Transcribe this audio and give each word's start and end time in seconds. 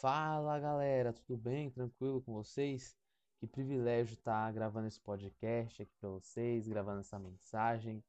Fala 0.00 0.60
galera, 0.60 1.12
tudo 1.12 1.36
bem? 1.36 1.70
Tranquilo 1.70 2.22
com 2.22 2.32
vocês? 2.32 2.96
Que 3.40 3.48
privilégio 3.48 4.14
estar 4.14 4.52
gravando 4.52 4.86
esse 4.86 5.00
podcast 5.00 5.82
aqui 5.82 5.92
para 6.00 6.08
vocês, 6.08 6.68
gravando 6.68 7.00
essa 7.00 7.18
mensagem. 7.18 8.00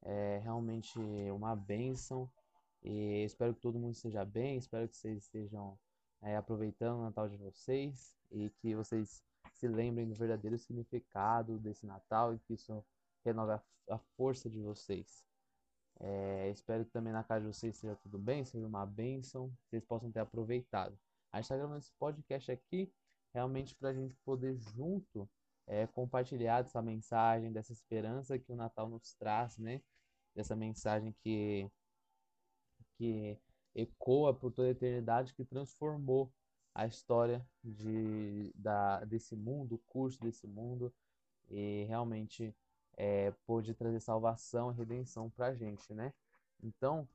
É 0.00 0.40
realmente 0.42 0.98
uma 1.34 1.54
bênção 1.54 2.30
e 2.82 3.24
espero 3.24 3.52
que 3.52 3.60
todo 3.60 3.78
mundo 3.78 3.92
esteja 3.92 4.24
bem. 4.24 4.56
Espero 4.56 4.88
que 4.88 4.96
vocês 4.96 5.18
estejam 5.18 5.78
é, 6.22 6.34
aproveitando 6.34 7.00
o 7.00 7.02
Natal 7.02 7.28
de 7.28 7.36
vocês 7.36 8.16
e 8.30 8.48
que 8.48 8.74
vocês 8.74 9.22
se 9.52 9.68
lembrem 9.68 10.08
do 10.08 10.14
verdadeiro 10.14 10.56
significado 10.56 11.58
desse 11.58 11.84
Natal 11.84 12.34
e 12.34 12.38
que 12.38 12.54
isso 12.54 12.82
renove 13.22 13.52
a, 13.52 13.62
a 13.90 13.98
força 14.16 14.48
de 14.48 14.62
vocês. 14.62 15.22
É, 16.00 16.48
espero 16.48 16.86
que 16.86 16.90
também 16.90 17.12
na 17.12 17.22
casa 17.22 17.42
de 17.42 17.54
vocês 17.54 17.76
seja 17.76 17.94
tudo 17.96 18.18
bem, 18.18 18.46
seja 18.46 18.66
uma 18.66 18.86
bênção, 18.86 19.52
vocês 19.66 19.84
possam 19.84 20.10
ter 20.10 20.20
aproveitado. 20.20 20.98
A 21.34 21.38
gente 21.38 21.46
está 21.46 21.56
gravando 21.56 21.80
esse 21.80 21.90
podcast 21.98 22.52
aqui 22.52 22.94
realmente 23.32 23.74
para 23.74 23.88
a 23.88 23.92
gente 23.92 24.14
poder 24.24 24.56
junto 24.56 25.28
é, 25.66 25.84
compartilhar 25.84 26.62
dessa 26.62 26.80
mensagem, 26.80 27.52
dessa 27.52 27.72
esperança 27.72 28.38
que 28.38 28.52
o 28.52 28.54
Natal 28.54 28.88
nos 28.88 29.14
traz, 29.14 29.58
né? 29.58 29.82
Dessa 30.32 30.54
mensagem 30.54 31.12
que, 31.24 31.68
que 32.96 33.36
ecoa 33.74 34.32
por 34.32 34.52
toda 34.52 34.68
a 34.68 34.70
eternidade, 34.70 35.34
que 35.34 35.44
transformou 35.44 36.32
a 36.72 36.86
história 36.86 37.44
de, 37.64 38.52
da, 38.54 39.04
desse 39.04 39.34
mundo, 39.34 39.74
o 39.74 39.82
curso 39.88 40.20
desse 40.20 40.46
mundo, 40.46 40.94
e 41.50 41.82
realmente 41.88 42.54
é, 42.96 43.32
pôde 43.44 43.74
trazer 43.74 43.98
salvação 43.98 44.70
e 44.70 44.76
redenção 44.76 45.28
para 45.30 45.48
a 45.48 45.54
gente, 45.56 45.92
né? 45.92 46.14
Então, 46.62 47.08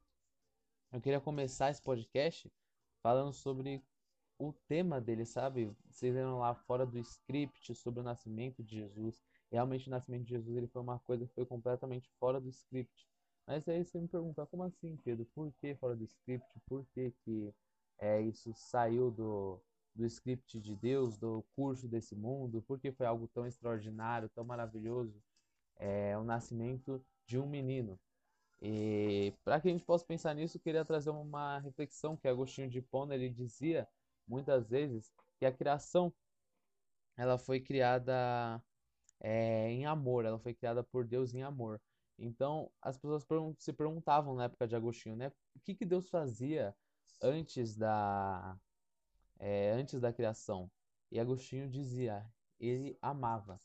eu 0.91 0.99
queria 0.99 1.21
começar 1.21 1.71
esse 1.71 1.81
podcast 1.81 2.51
falando 3.01 3.31
sobre 3.31 3.81
o 4.39 4.53
tema 4.67 5.01
dele, 5.01 5.25
sabe? 5.25 5.75
Vocês 5.91 6.13
viram 6.15 6.39
lá 6.39 6.55
fora 6.55 6.85
do 6.85 6.97
script 6.97 7.75
sobre 7.75 7.99
o 7.99 8.03
nascimento 8.03 8.63
de 8.63 8.77
Jesus. 8.77 9.21
Realmente 9.51 9.87
o 9.87 9.91
nascimento 9.91 10.23
de 10.23 10.29
Jesus 10.29 10.55
ele 10.55 10.67
foi 10.67 10.81
uma 10.81 10.97
coisa 10.99 11.27
que 11.27 11.33
foi 11.35 11.45
completamente 11.45 12.09
fora 12.19 12.39
do 12.39 12.47
script. 12.49 13.07
Mas 13.45 13.67
aí 13.67 13.83
você 13.83 13.99
me 13.99 14.07
pergunta, 14.07 14.45
como 14.45 14.63
assim, 14.63 14.95
Pedro? 15.03 15.25
Por 15.35 15.51
que 15.59 15.75
fora 15.75 15.95
do 15.95 16.05
script? 16.05 16.47
Por 16.67 16.85
que, 16.93 17.11
que 17.25 17.53
é, 17.99 18.21
isso 18.21 18.53
saiu 18.53 19.11
do, 19.11 19.59
do 19.93 20.05
script 20.05 20.59
de 20.61 20.75
Deus, 20.75 21.17
do 21.17 21.43
curso 21.55 21.87
desse 21.87 22.15
mundo? 22.15 22.61
Por 22.61 22.79
que 22.79 22.91
foi 22.91 23.05
algo 23.05 23.27
tão 23.27 23.45
extraordinário, 23.45 24.29
tão 24.29 24.45
maravilhoso? 24.45 25.21
É, 25.77 26.17
o 26.17 26.23
nascimento 26.23 27.03
de 27.25 27.37
um 27.37 27.47
menino. 27.47 27.99
E 28.61 29.33
para 29.43 29.59
que 29.59 29.67
a 29.69 29.71
gente 29.71 29.85
possa 29.85 30.05
pensar 30.05 30.33
nisso, 30.33 30.57
eu 30.57 30.61
queria 30.61 30.85
trazer 30.85 31.09
uma 31.09 31.59
reflexão 31.59 32.15
que 32.15 32.27
Agostinho 32.27 32.69
de 32.69 32.79
Hipona 32.79 33.15
ele 33.15 33.29
dizia 33.29 33.87
muitas 34.29 34.69
vezes 34.69 35.11
que 35.39 35.45
a 35.45 35.51
criação 35.51 36.13
ela 37.17 37.37
foi 37.37 37.59
criada 37.59 38.63
é, 39.19 39.69
em 39.71 39.85
amor, 39.85 40.25
ela 40.25 40.39
foi 40.39 40.53
criada 40.53 40.83
por 40.83 41.05
Deus 41.05 41.33
em 41.33 41.43
amor. 41.43 41.81
Então 42.17 42.71
as 42.81 42.97
pessoas 42.97 43.25
se 43.57 43.73
perguntavam 43.73 44.35
na 44.35 44.45
época 44.45 44.67
de 44.67 44.75
Agostinho, 44.75 45.15
né, 45.15 45.31
o 45.55 45.59
que 45.59 45.75
que 45.75 45.85
Deus 45.85 46.09
fazia 46.09 46.75
antes 47.21 47.75
da 47.75 48.57
é, 49.39 49.71
antes 49.71 49.99
da 49.99 50.13
criação? 50.13 50.69
E 51.11 51.19
Agostinho 51.19 51.69
dizia, 51.69 52.25
ele 52.59 52.97
amava. 53.01 53.59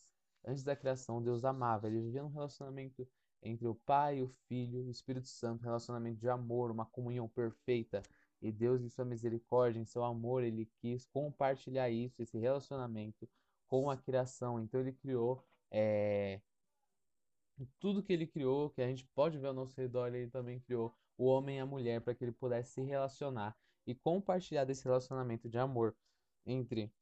Antes 0.45 0.63
da 0.63 0.77
criação, 0.77 1.23
Deus 1.23 1.45
amava. 1.45 1.87
Ele 1.89 2.01
vivia 2.01 2.25
um 2.25 2.29
relacionamento 2.29 3.07
entre 3.43 3.67
o 3.67 3.75
Pai, 3.75 4.23
o 4.23 4.29
Filho 4.49 4.85
o 4.87 4.91
Espírito 4.91 5.29
Santo, 5.29 5.63
relacionamento 5.65 6.19
de 6.19 6.29
amor, 6.29 6.71
uma 6.71 6.87
comunhão 6.87 7.29
perfeita. 7.29 8.03
E 8.47 8.53
Deus, 8.53 8.83
em 8.83 8.89
sua 8.91 9.05
misericórdia, 9.05 9.81
em 9.81 9.85
seu 9.85 10.05
amor, 10.05 10.43
ele 10.45 10.69
quis 10.81 11.07
compartilhar 11.07 11.91
isso, 11.91 12.23
esse 12.23 12.39
relacionamento 12.39 13.29
com 13.69 13.91
a 13.91 13.97
criação. 13.97 14.61
Então 14.61 14.81
ele 14.81 14.93
criou 14.93 15.43
é, 15.71 16.41
tudo 17.79 18.03
que 18.03 18.13
ele 18.13 18.27
criou, 18.27 18.71
que 18.71 18.83
a 18.83 18.87
gente 18.87 19.07
pode 19.15 19.39
ver 19.39 19.49
ao 19.49 19.55
nosso 19.55 19.81
redor, 19.81 20.15
ele 20.15 20.31
também 20.31 20.61
criou 20.61 20.95
o 21.17 21.27
homem 21.27 21.57
e 21.57 21.61
a 21.61 21.67
mulher 21.67 22.01
para 22.01 22.15
que 22.15 22.25
ele 22.25 22.33
pudesse 22.33 22.73
se 22.73 22.83
relacionar 22.83 23.57
e 23.87 23.95
compartilhar 23.95 24.65
desse 24.65 24.85
relacionamento 24.85 25.49
de 25.49 25.59
amor 25.59 25.97
entre 26.47 26.93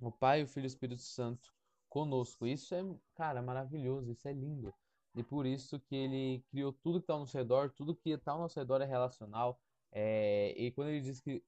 o 0.00 0.10
Pai, 0.10 0.42
o 0.42 0.46
Filho 0.46 0.64
e 0.64 0.66
o 0.66 0.68
Espírito 0.68 1.02
Santo 1.02 1.54
conosco. 1.88 2.46
Isso 2.46 2.74
é, 2.74 2.82
cara, 3.14 3.40
maravilhoso, 3.40 4.10
isso 4.10 4.26
é 4.28 4.32
lindo. 4.32 4.74
E 5.14 5.22
por 5.22 5.46
isso 5.46 5.80
que 5.80 5.94
ele 5.96 6.44
criou 6.50 6.72
tudo 6.72 6.98
que 6.98 7.04
está 7.04 7.14
ao 7.14 7.20
nosso 7.20 7.36
redor, 7.36 7.70
tudo 7.70 7.96
que 7.96 8.10
está 8.10 8.32
ao 8.32 8.38
nosso 8.38 8.58
redor 8.58 8.82
é 8.82 8.84
relacional. 8.84 9.58
É, 9.92 10.54
e 10.56 10.70
quando 10.72 10.88
ele 10.88 11.00
diz 11.00 11.20
que 11.20 11.42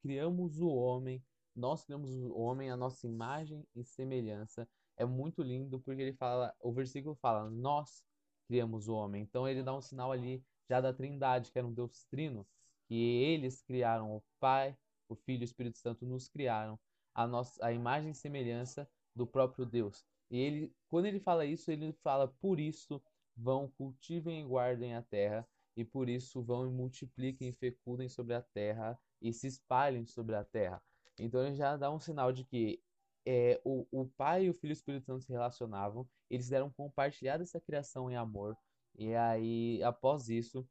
criamos 0.00 0.60
o 0.60 0.68
homem, 0.68 1.22
nós 1.54 1.84
criamos 1.84 2.14
o 2.14 2.34
homem 2.34 2.70
a 2.70 2.76
nossa 2.76 3.06
imagem 3.06 3.66
e 3.74 3.84
semelhança, 3.84 4.68
é 4.96 5.04
muito 5.04 5.42
lindo 5.42 5.80
porque 5.80 6.02
ele 6.02 6.12
fala, 6.14 6.54
o 6.60 6.72
versículo 6.72 7.14
fala, 7.16 7.50
nós 7.50 8.04
criamos 8.48 8.88
o 8.88 8.94
homem. 8.94 9.22
Então 9.22 9.48
ele 9.48 9.62
dá 9.62 9.74
um 9.76 9.80
sinal 9.80 10.12
ali 10.12 10.44
já 10.68 10.80
da 10.80 10.92
Trindade, 10.92 11.50
que 11.50 11.58
era 11.58 11.66
um 11.66 11.72
Deus 11.72 12.04
trino, 12.04 12.46
que 12.88 12.94
eles 12.94 13.62
criaram 13.62 14.16
o 14.16 14.22
Pai, 14.40 14.76
o 15.08 15.14
Filho 15.14 15.42
e 15.42 15.44
o 15.44 15.44
Espírito 15.44 15.78
Santo 15.78 16.06
nos 16.06 16.28
criaram 16.28 16.78
a 17.14 17.26
nossa 17.26 17.64
a 17.64 17.72
imagem 17.72 18.12
e 18.12 18.14
semelhança 18.14 18.88
do 19.14 19.26
próprio 19.26 19.66
Deus. 19.66 20.04
E 20.30 20.38
ele, 20.38 20.74
quando 20.88 21.06
ele 21.06 21.20
fala 21.20 21.44
isso, 21.44 21.70
ele 21.70 21.92
fala: 22.02 22.28
"Por 22.28 22.58
isso 22.58 23.02
vão 23.36 23.68
cultivem 23.68 24.40
e 24.40 24.46
guardem 24.46 24.94
a 24.94 25.02
terra 25.02 25.46
e 25.76 25.84
por 25.84 26.08
isso 26.08 26.42
vão 26.42 26.66
e 26.66 26.70
multipliquem 26.70 27.48
e 27.48 27.52
fecundem 27.52 28.08
sobre 28.08 28.34
a 28.34 28.42
terra 28.42 28.98
e 29.20 29.32
se 29.32 29.46
espalhem 29.46 30.04
sobre 30.06 30.34
a 30.34 30.44
terra. 30.44 30.82
Então 31.18 31.44
ele 31.44 31.54
já 31.54 31.76
dá 31.76 31.90
um 31.90 32.00
sinal 32.00 32.32
de 32.32 32.44
que 32.44 32.82
é, 33.24 33.60
o, 33.64 33.86
o 33.90 34.06
Pai, 34.06 34.48
o 34.48 34.54
Filho 34.54 34.70
e 34.70 34.72
o 34.72 34.74
Espírito 34.74 35.06
Santo 35.06 35.24
se 35.24 35.32
relacionavam, 35.32 36.08
eles 36.28 36.48
deram 36.48 36.70
compartilhar 36.70 37.40
essa 37.40 37.60
criação 37.60 38.10
em 38.10 38.16
amor, 38.16 38.56
e 38.98 39.14
aí, 39.14 39.82
após 39.82 40.28
isso, 40.28 40.68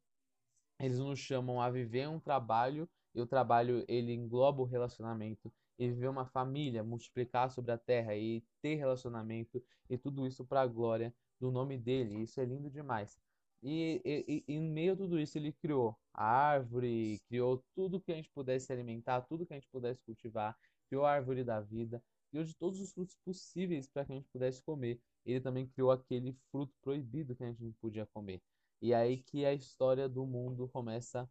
eles 0.78 0.98
nos 0.98 1.18
chamam 1.18 1.60
a 1.60 1.70
viver 1.70 2.08
um 2.08 2.20
trabalho, 2.20 2.88
e 3.14 3.20
o 3.20 3.26
trabalho 3.26 3.84
ele 3.88 4.12
engloba 4.12 4.62
o 4.62 4.66
relacionamento, 4.66 5.52
e 5.78 5.88
viver 5.88 6.08
uma 6.08 6.26
família, 6.26 6.84
multiplicar 6.84 7.50
sobre 7.50 7.72
a 7.72 7.78
terra 7.78 8.14
e 8.14 8.44
ter 8.60 8.74
relacionamento, 8.76 9.62
e 9.88 9.98
tudo 9.98 10.26
isso 10.26 10.44
para 10.44 10.62
a 10.62 10.66
glória 10.66 11.14
do 11.40 11.50
nome 11.50 11.78
dele. 11.78 12.22
Isso 12.22 12.40
é 12.40 12.44
lindo 12.44 12.70
demais. 12.70 13.18
E, 13.62 14.02
e, 14.04 14.44
e, 14.48 14.54
em 14.54 14.60
meio 14.60 14.94
a 14.94 14.96
tudo 14.96 15.18
isso, 15.20 15.38
ele 15.38 15.52
criou 15.52 15.96
a 16.12 16.24
árvore, 16.24 17.20
criou 17.28 17.64
tudo 17.74 18.00
que 18.00 18.12
a 18.12 18.16
gente 18.16 18.30
pudesse 18.30 18.72
alimentar, 18.72 19.22
tudo 19.22 19.46
que 19.46 19.52
a 19.52 19.56
gente 19.56 19.68
pudesse 19.70 20.02
cultivar, 20.04 20.56
criou 20.88 21.04
a 21.04 21.12
árvore 21.12 21.44
da 21.44 21.60
vida, 21.60 22.02
criou 22.30 22.44
de 22.44 22.54
todos 22.56 22.80
os 22.80 22.92
frutos 22.92 23.16
possíveis 23.24 23.86
para 23.88 24.04
que 24.04 24.12
a 24.12 24.16
gente 24.16 24.28
pudesse 24.32 24.62
comer. 24.62 25.00
Ele 25.24 25.40
também 25.40 25.66
criou 25.68 25.90
aquele 25.90 26.32
fruto 26.50 26.74
proibido 26.82 27.36
que 27.36 27.44
a 27.44 27.46
gente 27.46 27.62
não 27.62 27.72
podia 27.80 28.06
comer. 28.06 28.42
E 28.80 28.92
aí 28.92 29.22
que 29.22 29.44
a 29.46 29.54
história 29.54 30.08
do 30.08 30.26
mundo 30.26 30.68
começa 30.68 31.30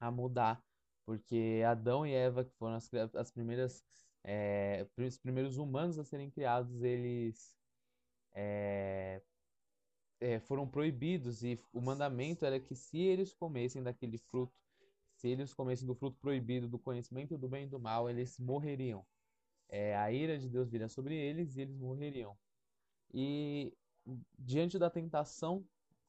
a 0.00 0.10
mudar, 0.10 0.62
porque 1.04 1.62
Adão 1.66 2.06
e 2.06 2.12
Eva, 2.14 2.44
que 2.44 2.52
foram 2.58 2.76
as, 2.76 2.88
as 3.14 3.30
primeiras, 3.30 3.84
é, 4.24 4.86
os 4.96 5.18
primeiros 5.18 5.58
humanos 5.58 5.98
a 5.98 6.04
serem 6.04 6.30
criados, 6.30 6.82
eles 6.82 7.54
é, 8.34 9.22
é, 10.20 10.38
foram 10.38 10.68
proibidos 10.68 11.42
e 11.42 11.58
o 11.72 11.80
mandamento 11.80 12.44
era 12.44 12.60
que 12.60 12.74
se 12.74 12.98
eles 12.98 13.32
comessem 13.32 13.82
daquele 13.82 14.18
fruto, 14.18 14.52
se 15.16 15.28
eles 15.28 15.52
comessem 15.54 15.86
do 15.86 15.94
fruto 15.94 16.18
proibido 16.20 16.68
do 16.68 16.78
conhecimento 16.78 17.36
do 17.38 17.48
bem 17.48 17.64
e 17.64 17.68
do 17.68 17.80
mal, 17.80 18.08
eles 18.08 18.38
morreriam. 18.38 19.04
É, 19.68 19.96
a 19.96 20.12
ira 20.12 20.38
de 20.38 20.48
Deus 20.48 20.68
viria 20.68 20.88
sobre 20.88 21.14
eles 21.14 21.56
e 21.56 21.62
eles 21.62 21.76
morreriam. 21.76 22.36
E 23.12 23.72
diante 24.38 24.78
da 24.78 24.90
tentação 24.90 25.64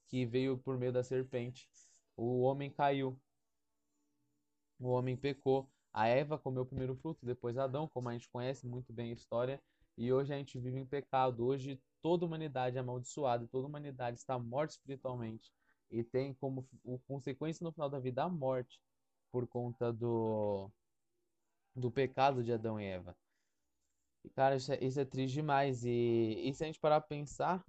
que 0.08 0.26
veio 0.26 0.58
por 0.58 0.78
meio 0.78 0.92
da 0.92 1.04
serpente, 1.04 1.70
o 2.16 2.42
homem 2.42 2.70
caiu. 2.70 3.20
O 4.80 4.90
homem 4.90 5.16
pecou. 5.16 5.70
A 5.94 6.08
Eva 6.08 6.38
comeu 6.38 6.64
o 6.64 6.66
primeiro 6.66 6.96
fruto, 6.96 7.26
depois 7.26 7.58
Adão, 7.58 7.88
como 7.88 8.10
a 8.10 8.14
gente 8.14 8.30
conhece 8.30 8.66
muito 8.66 8.94
bem 8.94 9.12
a 9.12 9.14
história, 9.14 9.62
e 9.98 10.12
hoje 10.12 10.34
a 10.34 10.38
gente 10.38 10.60
vive 10.60 10.80
em 10.80 10.86
pecado. 10.86 11.46
Hoje 11.46 11.80
toda 12.02 12.26
humanidade 12.26 12.78
é 12.78 12.80
amaldiçoada, 12.80 13.48
toda 13.48 13.68
humanidade 13.68 14.18
está 14.18 14.38
morta 14.40 14.74
espiritualmente 14.74 15.52
e 15.90 16.04
tem 16.04 16.34
como 16.34 16.68
consequência 17.08 17.64
no 17.64 17.72
final 17.72 17.90
da 17.90 18.00
vida 18.00 18.24
a 18.24 18.30
morte 18.30 18.80
por 19.32 19.48
conta 19.48 19.92
do, 19.92 20.70
do 21.76 21.92
pecado 21.92 22.44
de 22.44 22.52
Adão 22.52 22.80
e 22.80 22.86
Eva. 22.86 23.16
E, 24.24 24.30
cara, 24.30 24.56
isso 24.56 24.72
é, 24.72 24.84
isso 24.84 25.00
é 25.00 25.06
triste 25.06 25.36
demais. 25.36 25.84
E, 25.84 26.42
e 26.44 26.54
se 26.54 26.64
a 26.64 26.68
gente 26.68 26.80
parar 26.80 27.02
para 27.02 27.08
pensar, 27.08 27.66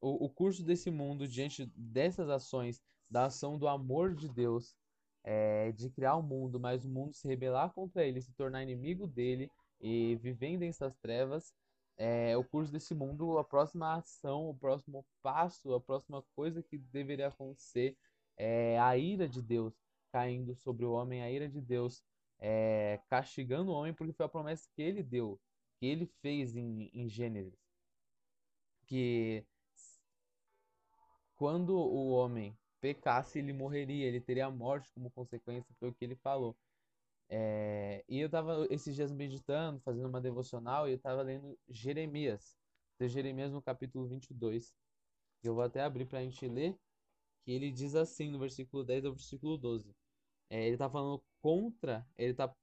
o, 0.00 0.26
o 0.26 0.28
curso 0.28 0.62
desse 0.62 0.90
mundo, 0.90 1.26
diante 1.26 1.66
dessas 1.74 2.28
ações, 2.28 2.82
da 3.10 3.26
ação 3.26 3.58
do 3.58 3.66
amor 3.66 4.14
de 4.14 4.28
Deus, 4.28 4.76
é, 5.24 5.72
de 5.72 5.90
criar 5.90 6.16
o 6.16 6.20
um 6.20 6.22
mundo, 6.22 6.60
mas 6.60 6.84
o 6.84 6.88
mundo 6.88 7.14
se 7.14 7.26
rebelar 7.26 7.72
contra 7.72 8.04
ele, 8.04 8.20
se 8.20 8.32
tornar 8.32 8.62
inimigo 8.62 9.06
dele 9.06 9.50
e 9.80 10.16
vivendo 10.16 10.62
essas 10.62 10.96
trevas, 10.98 11.52
é, 11.96 12.36
o 12.36 12.44
curso 12.44 12.72
desse 12.72 12.94
mundo, 12.94 13.38
a 13.38 13.44
próxima 13.44 13.96
ação, 13.96 14.48
o 14.50 14.54
próximo 14.54 15.04
passo, 15.22 15.74
a 15.74 15.80
próxima 15.80 16.22
coisa 16.34 16.62
que 16.62 16.78
deveria 16.78 17.28
acontecer 17.28 17.96
é 18.36 18.78
a 18.78 18.96
ira 18.96 19.28
de 19.28 19.42
Deus 19.42 19.74
caindo 20.12 20.54
sobre 20.56 20.84
o 20.84 20.92
homem, 20.92 21.22
a 21.22 21.30
ira 21.30 21.48
de 21.48 21.60
Deus 21.60 22.02
é, 22.38 23.00
castigando 23.08 23.70
o 23.72 23.74
homem 23.74 23.92
porque 23.92 24.12
foi 24.12 24.26
a 24.26 24.28
promessa 24.28 24.68
que 24.74 24.82
ele 24.82 25.02
deu, 25.02 25.40
que 25.78 25.86
ele 25.86 26.06
fez 26.22 26.54
em, 26.56 26.90
em 26.94 27.08
Gênesis. 27.08 27.58
Que 28.86 29.44
quando 31.36 31.70
o 31.76 32.10
homem 32.10 32.56
pecasse, 32.80 33.38
ele 33.38 33.52
morreria, 33.52 34.06
ele 34.06 34.20
teria 34.20 34.46
a 34.46 34.50
morte 34.50 34.90
como 34.92 35.10
consequência, 35.10 35.74
foi 35.78 35.88
o 35.88 35.94
que 35.94 36.04
ele 36.04 36.16
falou. 36.16 36.56
É, 37.28 38.04
e 38.08 38.20
eu 38.20 38.26
estava 38.26 38.66
esses 38.70 38.94
dias 38.94 39.12
meditando, 39.12 39.80
fazendo 39.80 40.08
uma 40.08 40.20
devocional, 40.20 40.88
e 40.88 40.92
eu 40.92 40.96
estava 40.96 41.22
lendo 41.22 41.58
Jeremias. 41.68 42.56
Jeremias 43.00 43.52
no 43.52 43.62
capítulo 43.62 44.08
22. 44.08 44.74
Eu 45.42 45.54
vou 45.54 45.62
até 45.62 45.82
abrir 45.82 46.06
para 46.06 46.20
a 46.20 46.22
gente 46.22 46.48
ler, 46.48 46.76
que 47.44 47.52
ele 47.52 47.70
diz 47.70 47.94
assim 47.94 48.30
no 48.30 48.38
versículo 48.38 48.84
10 48.84 49.04
ao 49.04 49.12
versículo 49.12 49.56
12. 49.56 49.94
É, 50.50 50.64
ele 50.64 50.74
está 50.74 50.90
falando 50.90 51.22
contra, 51.40 52.06
ele 52.16 52.32
está 52.32 52.54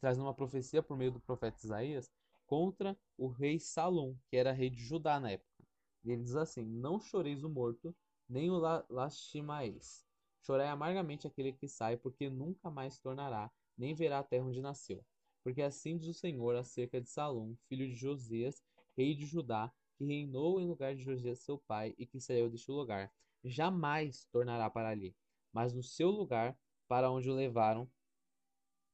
trazendo 0.00 0.24
uma 0.26 0.34
profecia 0.34 0.82
por 0.82 0.96
meio 0.96 1.10
do 1.12 1.20
profeta 1.20 1.58
Isaías 1.64 2.10
contra 2.46 2.96
o 3.16 3.28
rei 3.28 3.58
Salom, 3.58 4.16
que 4.28 4.36
era 4.36 4.52
rei 4.52 4.70
de 4.70 4.82
Judá 4.82 5.18
na 5.18 5.32
época. 5.32 5.64
E 6.04 6.10
ele 6.10 6.22
diz 6.22 6.36
assim: 6.36 6.64
Não 6.64 7.00
choreis 7.00 7.42
o 7.42 7.48
morto, 7.48 7.94
nem 8.28 8.50
o 8.50 8.58
lastimais. 8.88 10.06
Chorai 10.42 10.68
amargamente 10.68 11.26
aquele 11.26 11.52
que 11.52 11.68
sai, 11.68 11.96
porque 11.96 12.30
nunca 12.30 12.70
mais 12.70 12.98
tornará, 12.98 13.50
nem 13.80 13.94
verá 13.94 14.18
a 14.18 14.22
terra 14.22 14.44
onde 14.44 14.60
nasceu. 14.60 15.02
Porque 15.42 15.62
assim 15.62 15.96
diz 15.96 16.06
o 16.08 16.14
Senhor 16.14 16.54
acerca 16.54 17.00
de 17.00 17.08
Salom, 17.08 17.54
filho 17.66 17.88
de 17.88 17.94
Josias, 17.94 18.62
rei 18.94 19.14
de 19.14 19.24
Judá, 19.24 19.72
que 19.96 20.04
reinou 20.04 20.60
em 20.60 20.66
lugar 20.66 20.94
de 20.94 21.02
Josias 21.02 21.40
seu 21.40 21.58
pai 21.58 21.94
e 21.96 22.04
que 22.04 22.20
saiu 22.20 22.50
deste 22.50 22.70
lugar. 22.70 23.10
Jamais 23.42 24.26
tornará 24.26 24.68
para 24.68 24.90
ali, 24.90 25.16
mas 25.50 25.72
no 25.72 25.82
seu 25.82 26.10
lugar, 26.10 26.54
para 26.86 27.10
onde 27.10 27.30
o 27.30 27.34
levaram, 27.34 27.90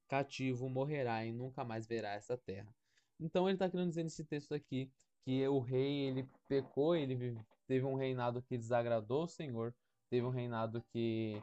cativo 0.07 0.69
morrerá 0.69 1.25
e 1.27 1.33
nunca 1.33 1.65
mais 1.65 1.85
verá 1.85 2.13
essa 2.13 2.37
terra. 2.37 2.73
Então 3.19 3.49
ele 3.49 3.57
está 3.57 3.69
querendo 3.69 3.89
dizer 3.89 4.05
nesse 4.05 4.25
texto 4.25 4.55
aqui 4.55 4.89
que 5.25 5.47
o 5.49 5.59
rei 5.59 6.07
ele 6.07 6.29
pecou, 6.47 6.95
ele 6.95 7.37
teve 7.67 7.85
um 7.85 7.97
reinado 7.97 8.41
que 8.41 8.57
desagradou 8.57 9.25
o 9.25 9.29
Senhor, 9.29 9.75
teve 10.09 10.25
um 10.25 10.31
reinado 10.31 10.81
que, 10.93 11.43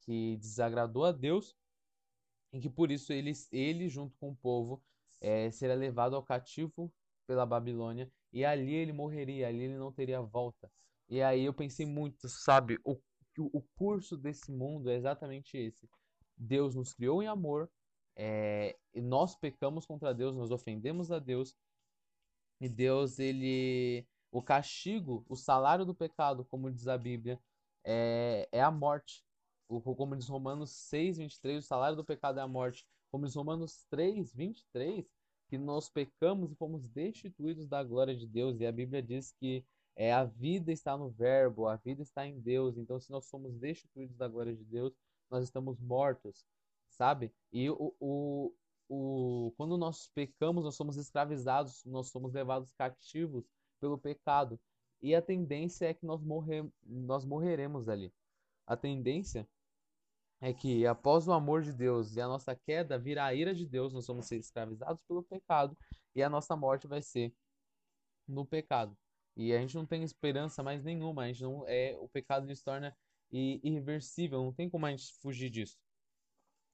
que 0.00 0.36
desagradou 0.36 1.06
a 1.06 1.12
Deus, 1.12 1.56
e 2.54 2.60
que 2.60 2.70
por 2.70 2.90
isso 2.90 3.12
ele, 3.12 3.32
ele 3.52 3.88
junto 3.88 4.16
com 4.18 4.30
o 4.30 4.36
povo, 4.36 4.82
é, 5.20 5.50
seria 5.50 5.74
levado 5.74 6.16
ao 6.16 6.22
cativo 6.22 6.90
pela 7.26 7.44
Babilônia, 7.44 8.10
e 8.32 8.44
ali 8.44 8.74
ele 8.74 8.92
morreria, 8.92 9.48
ali 9.48 9.64
ele 9.64 9.76
não 9.76 9.92
teria 9.92 10.22
volta. 10.22 10.70
E 11.08 11.20
aí 11.20 11.44
eu 11.44 11.52
pensei 11.52 11.84
muito, 11.84 12.28
sabe, 12.28 12.78
o, 12.84 12.98
o 13.38 13.62
curso 13.76 14.16
desse 14.16 14.50
mundo 14.50 14.88
é 14.88 14.94
exatamente 14.94 15.56
esse. 15.58 15.86
Deus 16.36 16.74
nos 16.74 16.94
criou 16.94 17.22
em 17.22 17.26
amor, 17.26 17.70
é, 18.16 18.76
nós 18.94 19.36
pecamos 19.36 19.84
contra 19.84 20.14
Deus, 20.14 20.34
nós 20.36 20.50
ofendemos 20.50 21.10
a 21.10 21.18
Deus, 21.18 21.54
e 22.60 22.68
Deus, 22.68 23.18
ele. 23.18 24.06
O 24.30 24.42
castigo, 24.42 25.24
o 25.28 25.36
salário 25.36 25.84
do 25.84 25.94
pecado, 25.94 26.44
como 26.46 26.70
diz 26.70 26.88
a 26.88 26.98
Bíblia, 26.98 27.38
é, 27.84 28.48
é 28.50 28.62
a 28.62 28.70
morte. 28.70 29.22
Como 29.80 30.16
diz 30.16 30.28
Romanos 30.28 30.70
6, 30.70 31.18
23, 31.18 31.64
o 31.64 31.66
salário 31.66 31.96
do 31.96 32.04
pecado 32.04 32.38
é 32.38 32.42
a 32.42 32.48
morte. 32.48 32.86
Como 33.10 33.26
diz 33.26 33.34
Romanos 33.34 33.84
3, 33.90 34.32
23, 34.34 35.06
que 35.48 35.58
nós 35.58 35.88
pecamos 35.88 36.52
e 36.52 36.56
fomos 36.56 36.88
destituídos 36.88 37.68
da 37.68 37.82
glória 37.82 38.16
de 38.16 38.26
Deus. 38.26 38.60
E 38.60 38.66
a 38.66 38.72
Bíblia 38.72 39.02
diz 39.02 39.32
que 39.32 39.64
é, 39.96 40.12
a 40.12 40.24
vida 40.24 40.72
está 40.72 40.96
no 40.96 41.10
Verbo, 41.10 41.68
a 41.68 41.76
vida 41.76 42.02
está 42.02 42.26
em 42.26 42.40
Deus. 42.40 42.76
Então, 42.76 42.98
se 42.98 43.10
nós 43.10 43.26
somos 43.26 43.56
destituídos 43.56 44.16
da 44.16 44.26
glória 44.26 44.54
de 44.54 44.64
Deus, 44.64 44.92
nós 45.30 45.44
estamos 45.44 45.78
mortos, 45.80 46.44
sabe? 46.88 47.32
E 47.52 47.70
o, 47.70 47.94
o, 48.00 48.52
o, 48.88 49.52
quando 49.56 49.76
nós 49.78 50.08
pecamos, 50.14 50.64
nós 50.64 50.74
somos 50.74 50.96
escravizados, 50.96 51.84
nós 51.84 52.08
somos 52.08 52.32
levados 52.32 52.72
cativos 52.72 53.44
pelo 53.80 53.98
pecado. 53.98 54.58
E 55.00 55.14
a 55.14 55.22
tendência 55.22 55.86
é 55.86 55.94
que 55.94 56.06
nós, 56.06 56.22
morre, 56.22 56.64
nós 56.82 57.24
morreremos 57.24 57.88
ali. 57.88 58.12
A 58.66 58.76
tendência 58.76 59.46
é 60.44 60.52
que 60.52 60.86
após 60.86 61.26
o 61.26 61.32
amor 61.32 61.62
de 61.62 61.72
Deus 61.72 62.16
e 62.16 62.20
a 62.20 62.28
nossa 62.28 62.54
queda 62.54 62.98
virá 62.98 63.24
a 63.24 63.34
ira 63.34 63.54
de 63.54 63.66
Deus, 63.66 63.94
nós 63.94 64.06
vamos 64.06 64.26
ser 64.26 64.36
escravizados 64.36 65.02
pelo 65.08 65.22
pecado 65.22 65.74
e 66.14 66.22
a 66.22 66.28
nossa 66.28 66.54
morte 66.54 66.86
vai 66.86 67.00
ser 67.00 67.34
no 68.28 68.44
pecado. 68.44 68.94
E 69.34 69.54
a 69.54 69.58
gente 69.58 69.74
não 69.74 69.86
tem 69.86 70.02
esperança 70.02 70.62
mais 70.62 70.84
nenhuma, 70.84 71.22
a 71.22 71.28
gente 71.28 71.42
não 71.42 71.66
é 71.66 71.96
o 71.98 72.06
pecado 72.10 72.54
se 72.54 72.62
torna 72.62 72.94
irreversível, 73.32 74.44
não 74.44 74.52
tem 74.52 74.68
como 74.68 74.84
a 74.84 74.90
gente 74.90 75.14
fugir 75.22 75.48
disso. 75.48 75.78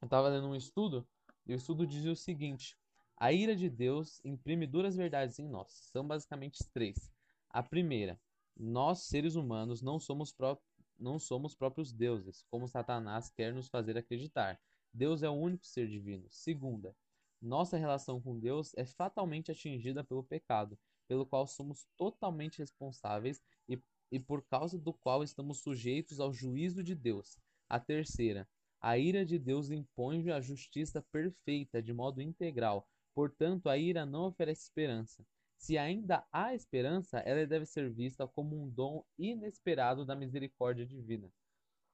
Eu 0.02 0.06
estava 0.06 0.28
lendo 0.28 0.49
um 0.49 0.56
estudo 0.56 1.06
e 1.46 1.52
o 1.52 1.56
estudo 1.56 1.87
dizia 1.87 2.11
o 2.11 2.16
seguinte: 2.16 2.76
a 3.16 3.32
ira 3.32 3.55
de 3.55 3.70
Deus 3.70 4.20
imprime 4.25 4.66
duras 4.66 4.96
verdades 4.96 5.38
em 5.38 5.49
nós. 5.49 5.70
São 5.93 6.05
basicamente 6.05 6.58
três. 6.75 7.12
A 7.49 7.62
primeira, 7.62 8.20
nós 8.56 9.05
seres 9.05 9.37
humanos 9.37 9.81
não 9.81 10.00
somos, 10.00 10.32
pró 10.32 10.58
não 11.00 11.19
somos 11.19 11.55
próprios 11.55 11.93
deuses, 11.93 12.44
como 12.50 12.69
Satanás 12.69 13.31
quer 13.31 13.55
nos 13.55 13.69
fazer 13.69 13.97
acreditar. 13.97 14.61
Deus 14.93 15.23
é 15.23 15.29
o 15.29 15.35
único 15.35 15.67
ser 15.67 15.88
divino. 15.88 16.26
Segunda, 16.31 16.94
nossa 17.41 17.79
relação 17.79 18.20
com 18.20 18.38
Deus 18.38 18.73
é 18.76 18.85
fatalmente 18.85 19.50
atingida 19.50 20.05
pelo 20.05 20.23
pecado, 20.23 20.79
pelo 21.08 21.25
qual 21.25 21.47
somos 21.47 21.87
totalmente 21.97 22.58
responsáveis 22.58 23.41
e, 23.69 23.81
e 24.12 24.20
por 24.20 24.43
causa 24.43 24.79
do 24.79 24.93
qual 24.93 25.25
estamos 25.25 25.61
sujeitos 25.62 26.20
ao 26.20 26.32
juízo 26.32 26.85
de 26.85 26.94
Deus. 26.94 27.38
A 27.69 27.81
terceira, 27.81 28.47
a 28.81 28.99
ira 28.99 29.25
de 29.25 29.38
Deus 29.38 29.70
impõe 29.70 30.31
a 30.31 30.41
justiça 30.41 31.02
perfeita 31.11 31.82
de 31.82 31.93
modo 31.93 32.20
integral. 32.20 32.87
Portanto, 33.14 33.69
a 33.69 33.76
ira 33.76 34.05
não 34.05 34.26
oferece 34.26 34.64
esperança. 34.64 35.25
Se 35.60 35.76
ainda 35.76 36.26
há 36.32 36.54
esperança, 36.54 37.18
ela 37.18 37.46
deve 37.46 37.66
ser 37.66 37.90
vista 37.90 38.26
como 38.26 38.56
um 38.56 38.66
dom 38.66 39.04
inesperado 39.18 40.06
da 40.06 40.16
misericórdia 40.16 40.86
divina. 40.86 41.30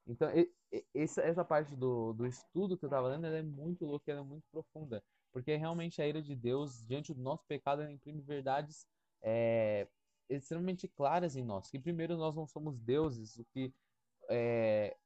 Então, 0.06 0.28
essa 0.94 1.44
parte 1.44 1.74
do, 1.74 2.12
do 2.12 2.24
estudo 2.24 2.78
que 2.78 2.84
eu 2.84 2.86
estava 2.86 3.08
lendo 3.08 3.26
é 3.26 3.42
muito 3.42 3.84
louca, 3.84 4.12
é 4.12 4.22
muito 4.22 4.44
profunda. 4.52 5.02
Porque 5.32 5.56
realmente 5.56 6.00
a 6.00 6.06
ira 6.06 6.22
de 6.22 6.36
Deus, 6.36 6.86
diante 6.86 7.12
do 7.12 7.20
nosso 7.20 7.44
pecado, 7.48 7.82
ela 7.82 7.90
imprime 7.90 8.22
verdades 8.22 8.86
é, 9.20 9.88
extremamente 10.30 10.86
claras 10.86 11.34
em 11.34 11.42
nós. 11.44 11.68
Que 11.68 11.80
primeiro 11.80 12.16
nós 12.16 12.36
não 12.36 12.46
somos 12.46 12.78
deuses, 12.78 13.36
o 13.36 13.44
que 13.46 13.74
é, 14.30 14.96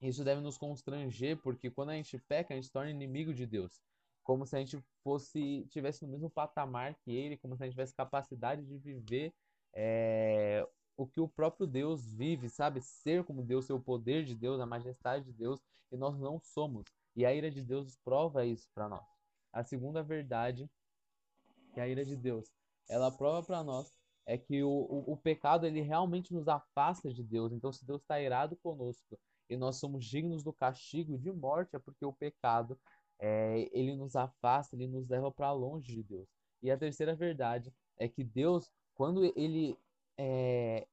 isso 0.00 0.22
deve 0.22 0.40
nos 0.40 0.56
constranger, 0.56 1.38
porque 1.38 1.72
quando 1.72 1.90
a 1.90 1.94
gente 1.94 2.18
peca, 2.18 2.54
a 2.54 2.56
gente 2.56 2.66
se 2.66 2.72
torna 2.72 2.92
inimigo 2.92 3.34
de 3.34 3.46
Deus. 3.46 3.82
Como 4.24 4.44
se 4.46 4.56
a 4.56 4.58
gente 4.58 4.82
fosse 5.04 5.66
tivesse 5.70 6.04
no 6.04 6.10
mesmo 6.10 6.28
patamar 6.28 6.96
que 6.96 7.14
ele, 7.14 7.36
como 7.36 7.56
se 7.56 7.62
a 7.62 7.66
gente 7.66 7.74
tivesse 7.74 7.94
capacidade 7.94 8.64
de 8.64 8.76
viver 8.78 9.32
é, 9.72 10.66
o 10.96 11.06
que 11.06 11.20
o 11.20 11.28
próprio 11.28 11.66
Deus 11.66 12.12
vive, 12.12 12.48
sabe? 12.48 12.80
Ser 12.80 13.24
como 13.24 13.42
Deus, 13.42 13.66
ser 13.66 13.72
o 13.74 13.80
poder 13.80 14.24
de 14.24 14.34
Deus, 14.34 14.60
a 14.60 14.66
majestade 14.66 15.24
de 15.24 15.32
Deus, 15.32 15.60
e 15.92 15.96
nós 15.96 16.18
não 16.18 16.40
somos. 16.40 16.84
E 17.14 17.24
a 17.24 17.32
ira 17.32 17.50
de 17.50 17.62
Deus 17.62 17.96
prova 18.04 18.44
isso 18.44 18.68
para 18.74 18.88
nós. 18.88 19.06
A 19.52 19.62
segunda 19.62 20.02
verdade 20.02 20.68
que 21.72 21.80
a 21.80 21.86
ira 21.86 22.04
de 22.04 22.16
Deus, 22.16 22.50
ela 22.88 23.10
prova 23.10 23.44
para 23.44 23.62
nós 23.62 23.92
é 24.26 24.38
que 24.38 24.62
o, 24.62 24.70
o, 24.70 25.12
o, 25.12 25.16
pecado 25.16 25.66
ele 25.66 25.80
realmente 25.80 26.32
nos 26.32 26.48
afasta 26.48 27.12
de 27.12 27.22
Deus. 27.22 27.52
Então, 27.52 27.72
se 27.72 27.84
Deus 27.84 28.00
está 28.00 28.20
irado 28.20 28.56
conosco, 28.56 29.18
e 29.50 29.56
nós 29.56 29.76
somos 29.76 30.04
dignos 30.04 30.42
do 30.42 30.52
castigo 30.52 31.18
de 31.18 31.30
morte, 31.30 31.76
é 31.76 31.78
porque 31.78 32.04
o 32.04 32.12
pecado 32.12 32.78
é, 33.18 33.68
ele 33.72 33.94
nos 33.94 34.16
afasta, 34.16 34.76
ele 34.76 34.86
nos 34.86 35.08
leva 35.08 35.30
para 35.30 35.52
longe 35.52 35.94
de 35.94 36.02
Deus. 36.02 36.28
E 36.62 36.70
a 36.70 36.78
terceira 36.78 37.14
verdade 37.14 37.72
é 37.98 38.08
que 38.08 38.24
Deus, 38.24 38.70
quando 38.94 39.24
ele 39.36 39.78
é, 40.18 40.86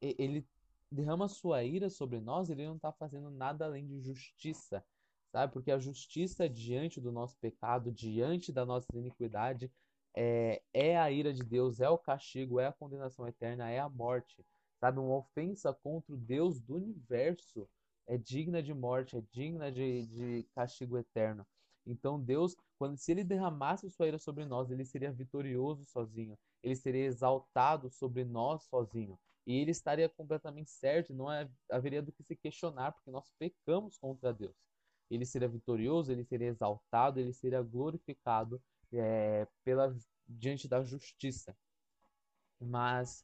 ele 0.00 0.46
derrama 0.90 1.28
sua 1.28 1.64
ira 1.64 1.90
sobre 1.90 2.20
nós, 2.20 2.50
ele 2.50 2.66
não 2.66 2.76
está 2.76 2.92
fazendo 2.92 3.30
nada 3.30 3.64
além 3.64 3.86
de 3.86 4.00
justiça, 4.00 4.84
sabe? 5.32 5.52
Porque 5.52 5.70
a 5.70 5.78
justiça 5.78 6.48
diante 6.48 7.00
do 7.00 7.10
nosso 7.10 7.36
pecado, 7.38 7.90
diante 7.90 8.52
da 8.52 8.64
nossa 8.64 8.86
iniquidade, 8.96 9.70
é, 10.16 10.62
é 10.72 10.96
a 10.96 11.10
ira 11.10 11.32
de 11.32 11.42
Deus, 11.42 11.80
é 11.80 11.88
o 11.88 11.98
castigo, 11.98 12.60
é 12.60 12.66
a 12.66 12.72
condenação 12.72 13.26
eterna, 13.26 13.68
é 13.70 13.80
a 13.80 13.88
morte, 13.88 14.44
sabe? 14.78 15.00
Uma 15.00 15.16
ofensa 15.16 15.72
contra 15.72 16.14
o 16.14 16.16
Deus 16.18 16.60
do 16.60 16.76
universo 16.76 17.68
é 18.06 18.16
digna 18.16 18.62
de 18.62 18.72
morte, 18.72 19.16
é 19.16 19.22
digna 19.32 19.72
de, 19.72 20.06
de 20.06 20.46
castigo 20.54 20.98
eterno. 20.98 21.44
Então 21.86 22.20
Deus, 22.20 22.56
quando 22.78 22.96
se 22.96 23.12
ele 23.12 23.24
derramasse 23.24 23.90
sua 23.90 24.06
ira 24.06 24.18
sobre 24.18 24.44
nós, 24.44 24.70
ele 24.70 24.84
seria 24.84 25.12
vitorioso 25.12 25.84
sozinho, 25.84 26.38
ele 26.62 26.76
seria 26.76 27.04
exaltado 27.04 27.90
sobre 27.90 28.24
nós 28.24 28.64
sozinho. 28.64 29.18
E 29.46 29.56
ele 29.58 29.70
estaria 29.70 30.08
completamente 30.08 30.70
certo, 30.70 31.12
não 31.12 31.30
é, 31.30 31.48
haveria 31.70 32.02
do 32.02 32.10
que 32.12 32.22
se 32.22 32.34
questionar, 32.34 32.92
porque 32.92 33.10
nós 33.10 33.30
pecamos 33.38 33.98
contra 33.98 34.32
Deus. 34.32 34.56
Ele 35.10 35.26
seria 35.26 35.48
vitorioso, 35.48 36.10
ele 36.10 36.24
seria 36.24 36.48
exaltado, 36.48 37.20
ele 37.20 37.32
seria 37.32 37.60
glorificado 37.62 38.60
é, 38.90 39.46
pela 39.62 39.94
diante 40.26 40.66
da 40.66 40.82
justiça. 40.82 41.54
Mas 42.58 43.22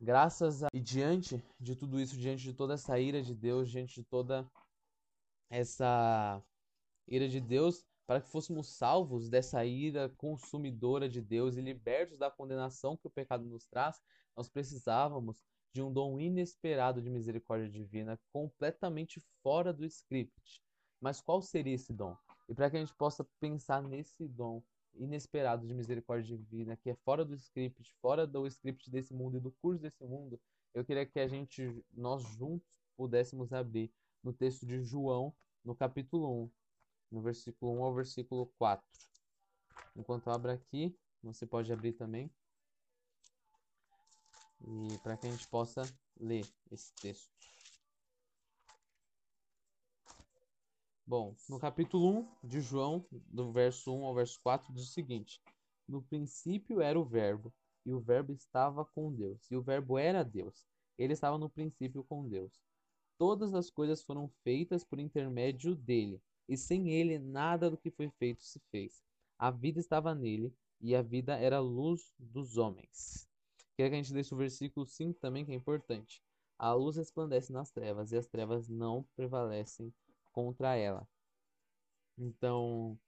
Graças 0.00 0.62
a... 0.62 0.68
E 0.72 0.80
diante 0.80 1.42
de 1.58 1.74
tudo 1.74 1.98
isso, 1.98 2.18
diante 2.18 2.42
de 2.42 2.52
toda 2.52 2.74
essa 2.74 2.98
ira 2.98 3.22
de 3.22 3.34
Deus, 3.34 3.70
diante 3.70 3.94
de 3.94 4.04
toda 4.04 4.46
essa 5.48 6.42
ira 7.08 7.28
de 7.28 7.40
Deus, 7.40 7.84
para 8.06 8.20
que 8.20 8.30
fôssemos 8.30 8.68
salvos 8.68 9.28
dessa 9.28 9.64
ira 9.64 10.08
consumidora 10.16 11.08
de 11.08 11.20
Deus 11.20 11.56
e 11.56 11.60
libertos 11.60 12.18
da 12.18 12.30
condenação 12.30 12.96
que 12.96 13.06
o 13.06 13.10
pecado 13.10 13.44
nos 13.44 13.66
traz, 13.66 14.00
nós 14.36 14.48
precisávamos 14.48 15.42
de 15.72 15.82
um 15.82 15.92
dom 15.92 16.18
inesperado 16.18 17.02
de 17.02 17.10
misericórdia 17.10 17.68
divina, 17.68 18.18
completamente 18.32 19.20
fora 19.42 19.72
do 19.72 19.84
script. 19.84 20.62
Mas 21.00 21.20
qual 21.20 21.42
seria 21.42 21.74
esse 21.74 21.92
dom? 21.92 22.16
E 22.48 22.54
para 22.54 22.70
que 22.70 22.76
a 22.76 22.80
gente 22.80 22.94
possa 22.94 23.26
pensar 23.40 23.82
nesse 23.82 24.26
dom 24.26 24.62
inesperado 24.94 25.66
de 25.66 25.74
misericórdia 25.74 26.36
divina, 26.36 26.76
que 26.76 26.90
é 26.90 26.94
fora 26.94 27.24
do 27.24 27.34
script, 27.34 27.92
fora 28.00 28.26
do 28.26 28.46
script 28.46 28.90
desse 28.90 29.12
mundo 29.12 29.36
e 29.36 29.40
do 29.40 29.52
curso 29.60 29.82
desse 29.82 30.02
mundo, 30.04 30.40
eu 30.72 30.84
queria 30.84 31.04
que 31.04 31.18
a 31.18 31.28
gente, 31.28 31.84
nós 31.92 32.22
juntos, 32.22 32.68
pudéssemos 32.96 33.52
abrir 33.52 33.92
no 34.22 34.32
texto 34.32 34.66
de 34.66 34.82
João, 34.82 35.34
no 35.64 35.74
capítulo 35.74 36.44
1, 36.44 36.50
no 37.10 37.22
versículo 37.22 37.72
1 37.78 37.84
ao 37.84 37.94
versículo 37.94 38.46
4. 38.58 38.86
Enquanto 39.94 40.26
eu 40.26 40.32
abro 40.32 40.50
aqui, 40.50 40.96
você 41.22 41.46
pode 41.46 41.72
abrir 41.72 41.92
também. 41.92 42.30
E 44.60 44.98
para 45.02 45.16
que 45.16 45.26
a 45.26 45.30
gente 45.30 45.48
possa 45.48 45.82
ler 46.18 46.46
esse 46.70 46.94
texto. 46.94 47.30
Bom, 51.06 51.36
no 51.48 51.58
capítulo 51.60 52.28
1 52.42 52.48
de 52.48 52.60
João, 52.60 53.06
do 53.12 53.52
verso 53.52 53.94
1 53.94 54.04
ao 54.04 54.14
verso 54.14 54.40
4, 54.42 54.72
diz 54.74 54.88
o 54.88 54.92
seguinte: 54.92 55.40
No 55.86 56.02
princípio 56.02 56.80
era 56.80 56.98
o 56.98 57.04
Verbo, 57.04 57.54
e 57.84 57.92
o 57.92 58.00
Verbo 58.00 58.32
estava 58.32 58.84
com 58.84 59.14
Deus, 59.14 59.48
e 59.50 59.56
o 59.56 59.62
Verbo 59.62 59.96
era 59.96 60.24
Deus. 60.24 60.66
Ele 60.98 61.12
estava 61.12 61.38
no 61.38 61.48
princípio 61.48 62.02
com 62.02 62.28
Deus. 62.28 62.60
Todas 63.16 63.54
as 63.54 63.70
coisas 63.70 64.02
foram 64.02 64.28
feitas 64.42 64.84
por 64.84 64.98
intermédio 64.98 65.76
dele, 65.76 66.20
e 66.48 66.56
sem 66.56 66.90
ele 66.90 67.18
nada 67.18 67.70
do 67.70 67.76
que 67.76 67.90
foi 67.90 68.08
feito 68.10 68.42
se 68.42 68.60
fez. 68.70 69.02
A 69.38 69.50
vida 69.50 69.78
estava 69.80 70.14
nele, 70.14 70.54
e 70.80 70.94
a 70.94 71.02
vida 71.02 71.36
era 71.38 71.56
a 71.56 71.60
luz 71.60 72.14
dos 72.18 72.56
homens. 72.56 73.28
Queria 73.74 73.90
que 73.90 73.96
a 73.96 74.02
gente 74.02 74.12
desse 74.12 74.34
o 74.34 74.36
versículo 74.36 74.86
5 74.86 75.18
também, 75.20 75.44
que 75.44 75.52
é 75.52 75.54
importante. 75.54 76.22
A 76.58 76.72
luz 76.72 76.96
resplandece 76.96 77.52
nas 77.52 77.70
trevas, 77.70 78.12
e 78.12 78.16
as 78.16 78.26
trevas 78.26 78.68
não 78.68 79.02
prevalecem 79.14 79.92
contra 80.32 80.74
ela. 80.76 81.06
Então, 82.18 82.98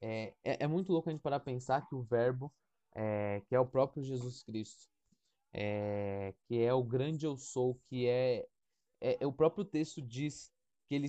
é, 0.00 0.34
é, 0.44 0.64
é, 0.64 0.66
muito 0.66 0.92
louco 0.92 1.08
a 1.08 1.12
gente 1.12 1.22
parar 1.22 1.36
a 1.36 1.40
pensar 1.40 1.86
que 1.88 1.94
o 1.94 2.02
Verbo, 2.02 2.52
é, 2.94 3.42
que 3.48 3.54
é 3.54 3.60
o 3.60 3.66
próprio 3.66 4.02
Jesus 4.02 4.42
Cristo, 4.42 4.88
é, 5.52 6.34
que 6.46 6.60
é 6.60 6.72
o 6.72 6.84
grande 6.84 7.26
eu 7.26 7.36
sou, 7.36 7.74
que 7.88 8.06
é, 8.06 8.46
é, 9.00 9.18
é, 9.20 9.26
o 9.26 9.32
próprio 9.32 9.64
texto 9.64 10.00
diz 10.02 10.52
que 10.86 10.94
ele 10.94 11.08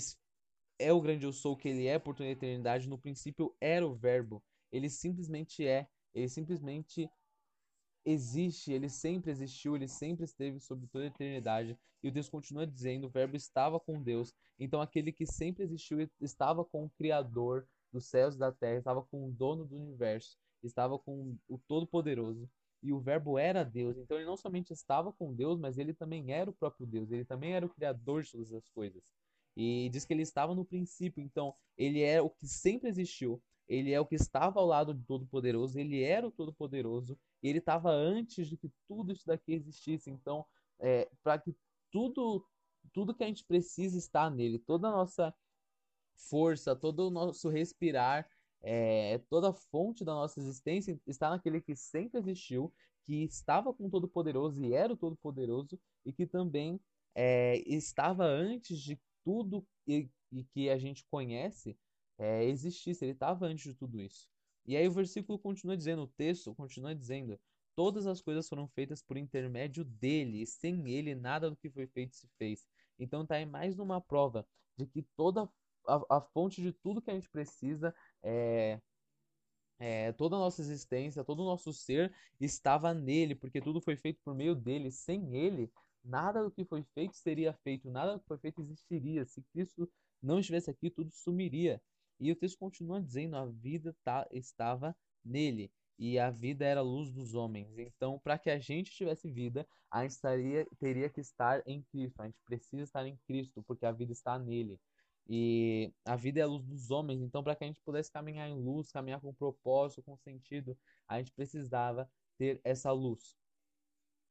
é 0.80 0.94
o 0.94 1.02
grande 1.02 1.26
eu 1.26 1.34
sou, 1.34 1.56
que 1.56 1.68
ele 1.70 1.88
é 1.88 1.98
por 2.00 2.16
toda 2.16 2.30
a 2.30 2.32
eternidade, 2.32 2.90
no 2.90 2.98
princípio 2.98 3.56
era 3.60 3.86
o 3.86 3.96
Verbo, 3.96 4.44
ele 4.72 4.90
simplesmente 4.90 5.66
é, 5.66 5.88
ele 6.14 6.30
simplesmente 6.30 7.10
existe, 8.06 8.72
ele 8.72 8.90
sempre 8.90 9.32
existiu, 9.32 9.76
ele 9.76 9.88
sempre 9.88 10.24
esteve 10.24 10.60
sobre 10.60 10.88
toda 10.88 11.04
a 11.04 11.08
eternidade. 11.08 11.78
E 12.02 12.08
o 12.08 12.12
texto 12.12 12.32
continua 12.32 12.66
dizendo: 12.66 13.08
o 13.08 13.10
Verbo 13.10 13.36
estava 13.36 13.80
com 13.80 14.02
Deus. 14.02 14.34
Então, 14.58 14.82
aquele 14.82 15.12
que 15.12 15.26
sempre 15.26 15.64
existiu 15.64 16.10
estava 16.22 16.64
com 16.64 16.86
o 16.86 16.90
Criador 16.92 17.68
dos 17.92 18.06
céus 18.06 18.36
e 18.36 18.40
da 18.40 18.52
terra, 18.52 18.80
estava 18.80 19.04
com 19.04 19.28
o 19.28 19.32
dono 19.32 19.66
do 19.66 19.76
universo, 19.76 20.38
estava 20.64 20.98
com 20.98 21.38
o 21.48 21.58
Todo-Poderoso. 21.68 22.50
E 22.82 22.94
o 22.94 23.00
Verbo 23.00 23.38
era 23.38 23.64
Deus. 23.64 23.98
Então, 23.98 24.18
ele 24.18 24.26
não 24.26 24.38
somente 24.38 24.72
estava 24.72 25.12
com 25.12 25.34
Deus, 25.34 25.60
mas 25.60 25.78
ele 25.78 25.94
também 25.94 26.32
era 26.32 26.50
o 26.50 26.54
próprio 26.54 26.86
Deus. 26.86 27.12
Ele 27.12 27.26
também 27.26 27.54
era 27.54 27.66
o 27.66 27.70
Criador 27.70 28.24
de 28.24 28.32
todas 28.32 28.54
as 28.54 28.70
coisas. 28.70 29.04
E 29.58 29.90
diz 29.90 30.06
que 30.06 30.14
ele 30.14 30.22
estava 30.22 30.54
no 30.54 30.64
princípio. 30.64 31.22
Então, 31.22 31.54
ele 31.78 32.02
é 32.02 32.22
o 32.22 32.30
que 32.30 32.48
sempre 32.48 32.90
existiu. 32.90 33.42
Ele 33.68 33.92
é 33.92 34.00
o 34.00 34.06
que 34.06 34.16
estava 34.16 34.60
ao 34.60 34.66
lado 34.66 34.94
do 34.94 35.04
Todo-Poderoso. 35.04 35.80
Ele 35.80 36.04
era 36.04 36.28
o 36.28 36.32
Todo-Poderoso 36.32 37.18
ele 37.42 37.60
estava 37.60 37.92
antes 37.92 38.48
de 38.48 38.58
que 38.58 38.72
tudo 38.88 39.12
isso 39.12 39.26
daqui 39.26 39.54
existisse. 39.54 40.10
Então, 40.10 40.46
é, 40.80 41.10
para 41.24 41.40
que 41.40 41.56
tudo, 41.92 42.46
tudo 42.94 43.14
que 43.14 43.24
a 43.24 43.28
gente 43.28 43.46
precisa 43.46 43.98
está 43.98 44.30
nele, 44.30 44.60
toda 44.60 44.88
a 44.88 44.92
nossa 44.92 45.34
força, 46.16 46.76
todo 46.76 47.08
o 47.08 47.12
nosso 47.12 47.50
respirar, 47.50 48.28
é, 48.62 49.20
toda 49.30 49.50
a 49.50 49.54
fonte 49.54 50.04
da 50.04 50.14
nossa 50.14 50.40
existência 50.40 51.00
está 51.06 51.30
naquele 51.30 51.62
que 51.62 51.76
sempre 51.76 52.20
existiu, 52.20 52.74
que 53.06 53.24
estava 53.24 53.74
com 53.74 53.86
o 53.86 53.90
Todo-Poderoso 53.90 54.64
e 54.64 54.74
era 54.74 54.94
o 54.94 54.98
Todo-Poderoso 54.98 55.80
e 56.06 56.12
que 56.12 56.26
também 56.26 56.80
é, 57.16 57.58
estava 57.68 58.26
antes 58.26 58.80
de 58.80 59.00
tudo 59.28 59.68
e, 59.86 60.10
e 60.32 60.46
que 60.46 60.70
a 60.70 60.78
gente 60.78 61.06
conhece 61.12 61.78
é, 62.18 62.46
existisse. 62.46 63.04
Ele 63.04 63.12
estava 63.12 63.46
antes 63.46 63.66
de 63.66 63.76
tudo 63.76 64.00
isso. 64.02 64.30
E 64.66 64.78
aí 64.78 64.88
o 64.88 64.92
versículo 64.92 65.38
continua 65.38 65.76
dizendo, 65.76 66.04
o 66.04 66.08
texto 66.08 66.56
continua 66.56 66.96
dizendo: 66.96 67.38
Todas 67.76 68.08
as 68.08 68.22
coisas 68.22 68.48
foram 68.48 68.70
feitas 68.70 69.02
por 69.04 69.18
intermédio 69.18 69.84
dele, 69.84 70.44
e 70.44 70.48
sem 70.48 70.90
ele 70.90 71.14
nada 71.14 71.50
do 71.50 71.58
que 71.58 71.70
foi 71.70 71.88
feito 71.88 72.16
se 72.16 72.28
fez. 72.38 72.66
Então 72.98 73.26
tá 73.26 73.36
aí 73.36 73.46
mais 73.46 73.78
uma 73.80 74.00
prova 74.00 74.48
de 74.78 74.88
que 74.88 75.04
toda 75.18 75.50
a, 75.86 76.18
a 76.18 76.22
fonte 76.22 76.62
de 76.62 76.72
tudo 76.72 77.02
que 77.02 77.12
a 77.12 77.14
gente 77.14 77.30
precisa 77.30 77.94
é, 78.24 78.80
é, 79.78 80.12
toda 80.14 80.38
a 80.38 80.40
nossa 80.40 80.62
existência, 80.62 81.24
todo 81.24 81.42
o 81.42 81.46
nosso 81.46 81.74
ser 81.74 82.14
estava 82.40 82.94
nele, 82.94 83.36
porque 83.36 83.62
tudo 83.62 83.82
foi 83.82 83.98
feito 83.98 84.20
por 84.24 84.34
meio 84.34 84.56
dele. 84.56 84.90
Sem 84.90 85.36
ele, 85.36 85.70
nada 86.08 86.44
do 86.44 86.52
que 86.52 86.66
foi 86.66 86.84
feito 86.94 87.16
seria 87.16 87.54
feito, 87.54 87.90
nada 87.90 88.14
do 88.14 88.20
que 88.20 88.28
foi 88.28 88.38
feito 88.38 88.62
existiria. 88.62 89.26
Se 89.26 89.42
Cristo 89.54 89.90
não 90.22 90.40
estivesse 90.40 90.70
aqui, 90.72 90.90
tudo 90.90 91.12
sumiria. 91.12 91.82
E 92.20 92.32
o 92.32 92.36
texto 92.36 92.58
continua 92.58 93.02
dizendo: 93.02 93.36
a 93.36 93.46
vida 93.46 93.96
tá, 94.04 94.28
estava 94.32 94.96
nele 95.24 95.72
e 96.00 96.20
a 96.20 96.30
vida 96.30 96.66
era 96.66 96.80
a 96.80 96.84
luz 96.84 97.12
dos 97.12 97.34
homens. 97.34 97.78
Então, 97.78 98.20
para 98.20 98.38
que 98.38 98.50
a 98.50 98.60
gente 98.60 98.92
tivesse 98.92 99.30
vida, 99.30 99.68
a 99.92 100.04
gente 100.04 100.12
estaria, 100.12 100.68
teria 100.80 101.10
que 101.10 101.20
estar 101.22 101.64
em 101.66 101.82
Cristo. 101.84 102.22
A 102.22 102.26
gente 102.26 102.40
precisa 102.46 102.84
estar 102.84 103.06
em 103.08 103.18
Cristo, 103.28 103.64
porque 103.64 103.86
a 103.86 103.92
vida 103.92 104.12
está 104.12 104.38
nele. 104.38 104.80
E 105.28 105.92
a 106.06 106.16
vida 106.16 106.40
é 106.40 106.44
a 106.44 106.48
luz 106.48 106.66
dos 106.66 106.92
homens. 106.92 107.22
Então, 107.22 107.44
para 107.44 107.56
que 107.56 107.64
a 107.64 107.68
gente 107.68 107.82
pudesse 107.82 108.12
caminhar 108.12 108.48
em 108.48 108.56
luz, 108.56 108.92
caminhar 108.92 109.20
com 109.20 109.34
propósito, 109.34 110.04
com 110.04 110.16
sentido, 110.18 110.78
a 111.08 111.18
gente 111.18 111.34
precisava 111.34 112.10
ter 112.38 112.62
essa 112.64 112.92
luz. 112.92 113.36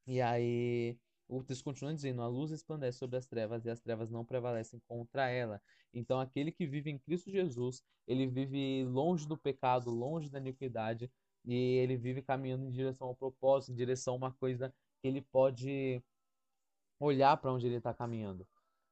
E 0.07 0.21
aí, 0.21 0.97
o 1.29 1.43
texto 1.43 1.65
continua 1.65 1.95
dizendo: 1.95 2.23
a 2.23 2.29
luz 2.29 2.51
resplandece 2.51 2.99
sobre 2.99 3.17
as 3.17 3.27
trevas 3.27 3.65
e 3.65 3.71
as 3.71 3.81
trevas 3.81 4.11
não 4.11 4.25
prevalecem 4.25 4.81
contra 4.87 5.29
ela. 5.29 5.61
Então, 5.93 6.21
aquele 6.21 6.53
que 6.53 6.67
vive 6.67 6.91
em 6.91 6.99
Cristo 6.99 7.31
Jesus, 7.31 7.83
ele 8.07 8.27
vive 8.27 8.85
longe 8.85 9.27
do 9.27 9.37
pecado, 9.37 9.91
longe 9.91 10.31
da 10.31 10.39
iniquidade, 10.39 11.11
e 11.45 11.55
ele 11.55 11.97
vive 11.97 12.23
caminhando 12.23 12.67
em 12.67 12.71
direção 12.71 13.09
ao 13.09 13.15
propósito, 13.15 13.73
em 13.73 13.77
direção 13.77 14.15
a 14.15 14.17
uma 14.17 14.33
coisa 14.33 14.73
que 15.01 15.09
ele 15.09 15.23
pode 15.23 16.03
olhar 16.99 17.37
para 17.37 17.53
onde 17.53 17.67
ele 17.67 17.77
está 17.77 17.93
caminhando, 17.95 18.47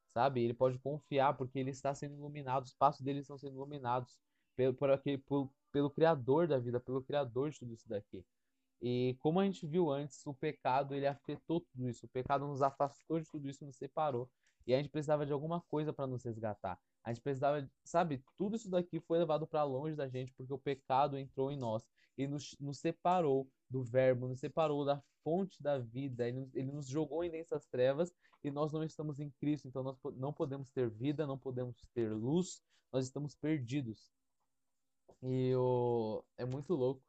sabe? 0.09 0.41
Ele 0.43 0.53
pode 0.53 0.77
confiar 0.79 1.35
porque 1.35 1.59
ele 1.59 1.71
está 1.71 1.93
sendo 1.93 2.15
iluminado, 2.15 2.63
os 2.63 2.73
passos 2.73 3.01
dele 3.01 3.19
estão 3.19 3.37
sendo 3.37 3.55
iluminados 3.55 4.17
pelo, 4.55 4.73
por 4.73 4.89
aquele, 4.89 5.17
por, 5.17 5.51
pelo 5.71 5.89
Criador 5.89 6.47
da 6.47 6.57
vida, 6.57 6.79
pelo 6.79 7.03
Criador 7.03 7.51
de 7.51 7.59
tudo 7.59 7.73
isso 7.73 7.87
daqui. 7.87 8.23
E 8.87 9.17
como 9.19 9.39
a 9.39 9.45
gente 9.45 9.65
viu 9.65 9.89
antes, 9.89 10.23
o 10.27 10.33
pecado 10.35 10.93
ele 10.93 11.07
afetou 11.07 11.59
tudo 11.59 11.89
isso. 11.89 12.05
O 12.05 12.09
pecado 12.09 12.45
nos 12.45 12.61
afastou 12.61 13.19
de 13.19 13.27
tudo 13.27 13.49
isso, 13.49 13.65
nos 13.65 13.77
separou. 13.77 14.29
E 14.67 14.75
a 14.75 14.77
gente 14.77 14.89
precisava 14.89 15.25
de 15.25 15.33
alguma 15.33 15.59
coisa 15.59 15.91
para 15.91 16.05
nos 16.05 16.23
resgatar. 16.23 16.79
A 17.03 17.11
gente 17.11 17.23
precisava, 17.23 17.67
sabe, 17.83 18.23
tudo 18.37 18.55
isso 18.55 18.69
daqui 18.69 18.99
foi 18.99 19.17
levado 19.17 19.47
para 19.47 19.63
longe 19.63 19.95
da 19.95 20.07
gente 20.07 20.31
porque 20.33 20.53
o 20.53 20.59
pecado 20.59 21.17
entrou 21.17 21.51
em 21.51 21.57
nós 21.57 21.83
e 22.15 22.27
nos, 22.27 22.55
nos 22.59 22.77
separou 22.77 23.49
do 23.67 23.83
verbo, 23.83 24.27
nos 24.27 24.39
separou 24.39 24.85
da 24.85 25.01
fonte 25.23 25.63
da 25.63 25.79
vida. 25.79 26.27
Ele, 26.27 26.47
ele 26.53 26.71
nos 26.71 26.87
jogou 26.87 27.23
em 27.23 27.31
densas 27.31 27.65
trevas 27.65 28.13
e 28.43 28.51
nós 28.51 28.71
não 28.71 28.83
estamos 28.83 29.19
em 29.19 29.31
Cristo. 29.31 29.67
Então 29.67 29.81
nós 29.81 29.97
não 30.15 30.31
podemos 30.31 30.69
ter 30.69 30.91
vida, 30.91 31.25
não 31.25 31.39
podemos 31.39 31.75
ter 31.91 32.13
luz, 32.13 32.61
nós 32.93 33.07
estamos 33.07 33.33
perdidos. 33.33 34.11
E 35.23 35.55
o, 35.55 36.23
é 36.37 36.45
muito 36.45 36.75
louco 36.75 37.01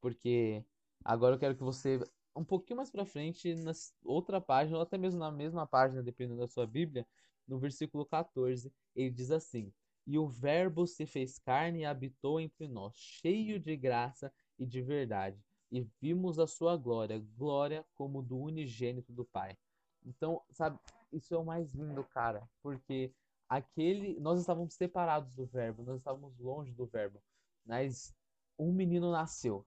porque 0.00 0.64
Agora 1.04 1.34
eu 1.34 1.38
quero 1.38 1.56
que 1.56 1.62
você, 1.62 1.98
um 2.36 2.44
pouquinho 2.44 2.76
mais 2.76 2.90
para 2.90 3.04
frente, 3.04 3.54
na 3.54 3.72
outra 4.04 4.40
página, 4.40 4.76
ou 4.76 4.82
até 4.82 4.98
mesmo 4.98 5.18
na 5.18 5.30
mesma 5.30 5.66
página, 5.66 6.02
dependendo 6.02 6.40
da 6.40 6.46
sua 6.46 6.66
Bíblia, 6.66 7.06
no 7.48 7.58
versículo 7.58 8.04
14, 8.04 8.72
ele 8.94 9.10
diz 9.10 9.30
assim: 9.30 9.72
E 10.06 10.18
o 10.18 10.28
Verbo 10.28 10.86
se 10.86 11.06
fez 11.06 11.38
carne 11.38 11.80
e 11.80 11.84
habitou 11.84 12.40
entre 12.40 12.68
nós, 12.68 12.94
cheio 12.96 13.58
de 13.58 13.76
graça 13.76 14.32
e 14.58 14.66
de 14.66 14.82
verdade, 14.82 15.42
e 15.70 15.80
vimos 16.00 16.38
a 16.38 16.46
sua 16.46 16.76
glória, 16.76 17.18
glória 17.36 17.84
como 17.94 18.22
do 18.22 18.38
unigênito 18.38 19.12
do 19.12 19.24
Pai. 19.24 19.56
Então, 20.04 20.42
sabe, 20.50 20.78
isso 21.12 21.34
é 21.34 21.38
o 21.38 21.44
mais 21.44 21.72
lindo, 21.72 22.04
cara, 22.04 22.48
porque 22.62 23.12
aquele 23.48 24.18
nós 24.20 24.38
estávamos 24.38 24.74
separados 24.74 25.32
do 25.32 25.46
verbo, 25.46 25.82
nós 25.82 25.98
estávamos 25.98 26.38
longe 26.38 26.72
do 26.72 26.86
verbo, 26.86 27.20
mas 27.64 28.14
um 28.58 28.72
menino 28.72 29.10
nasceu 29.10 29.66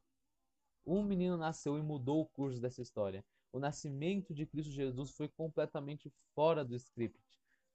um 0.86 1.04
menino 1.04 1.38
nasceu 1.38 1.78
e 1.78 1.82
mudou 1.82 2.22
o 2.22 2.26
curso 2.26 2.60
dessa 2.60 2.82
história. 2.82 3.24
O 3.52 3.60
nascimento 3.60 4.34
de 4.34 4.46
Cristo 4.46 4.72
Jesus 4.72 5.12
foi 5.12 5.28
completamente 5.28 6.12
fora 6.34 6.66
do 6.66 6.76
script, 6.76 7.20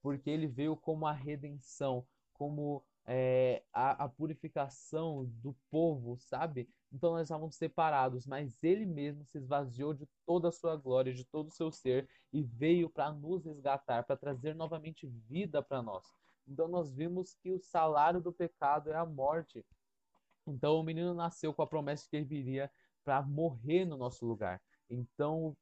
porque 0.03 0.29
ele 0.29 0.47
veio 0.47 0.77
como 0.77 1.07
a 1.07 1.13
redenção, 1.13 2.07
como 2.33 2.85
é, 3.07 3.63
a, 3.73 4.05
a 4.05 4.09
purificação 4.09 5.25
do 5.43 5.57
povo, 5.71 6.19
sabe? 6.19 6.69
Então 6.93 7.13
nós 7.13 7.23
estávamos 7.23 7.57
separados, 7.57 8.27
mas 8.27 8.63
ele 8.63 8.85
mesmo 8.85 9.25
se 9.25 9.39
esvaziou 9.39 9.95
de 9.95 10.07
toda 10.27 10.49
a 10.49 10.53
sua 10.53 10.77
glória, 10.77 11.13
de 11.15 11.25
todo 11.25 11.49
o 11.49 11.53
seu 11.53 11.71
ser 11.71 12.09
e 12.33 12.43
veio 12.43 12.91
para 12.91 13.11
nos 13.13 13.45
resgatar, 13.45 14.05
para 14.05 14.17
trazer 14.17 14.55
novamente 14.55 15.07
vida 15.07 15.63
para 15.63 15.83
nós. 15.83 16.05
Então 16.47 16.69
nós 16.69 16.93
vimos 16.93 17.35
que 17.35 17.51
o 17.51 17.59
salário 17.59 18.21
do 18.21 18.33
pecado 18.33 18.91
é 18.91 18.97
a 18.97 19.07
morte. 19.07 19.65
Então 20.47 20.79
o 20.79 20.83
menino 20.83 21.15
nasceu 21.15 21.53
com 21.55 21.63
a 21.63 21.67
promessa 21.67 22.05
de 22.05 22.11
que 22.11 22.17
ele 22.17 22.25
viria 22.25 22.71
para 23.09 23.23
morrer 23.23 23.87
no 23.87 23.97
nosso 23.97 24.27
lugar. 24.27 24.61
Então 24.91 25.57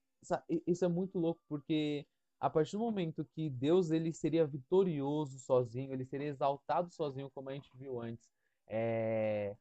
isso 0.66 0.84
é 0.84 0.88
muito 0.88 1.16
louco 1.16 1.40
porque 1.48 2.04
a 2.40 2.50
partir 2.50 2.72
do 2.72 2.80
momento 2.80 3.24
que 3.24 3.48
Deus 3.48 3.92
ele 3.92 4.12
seria 4.12 4.44
vitorioso 4.44 5.38
sozinho, 5.38 5.92
ele 5.92 6.04
seria 6.04 6.26
exaltado 6.26 6.90
sozinho, 6.90 7.30
como 7.30 7.48
a 7.48 7.54
gente 7.54 7.70
viu 7.72 8.00
antes, 8.00 8.28
é, 8.66 9.56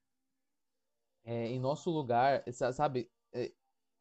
é, 1.24 1.46
em 1.50 1.60
nosso 1.60 1.92
lugar, 1.92 2.44
sabe? 2.74 3.08
É, 3.32 3.52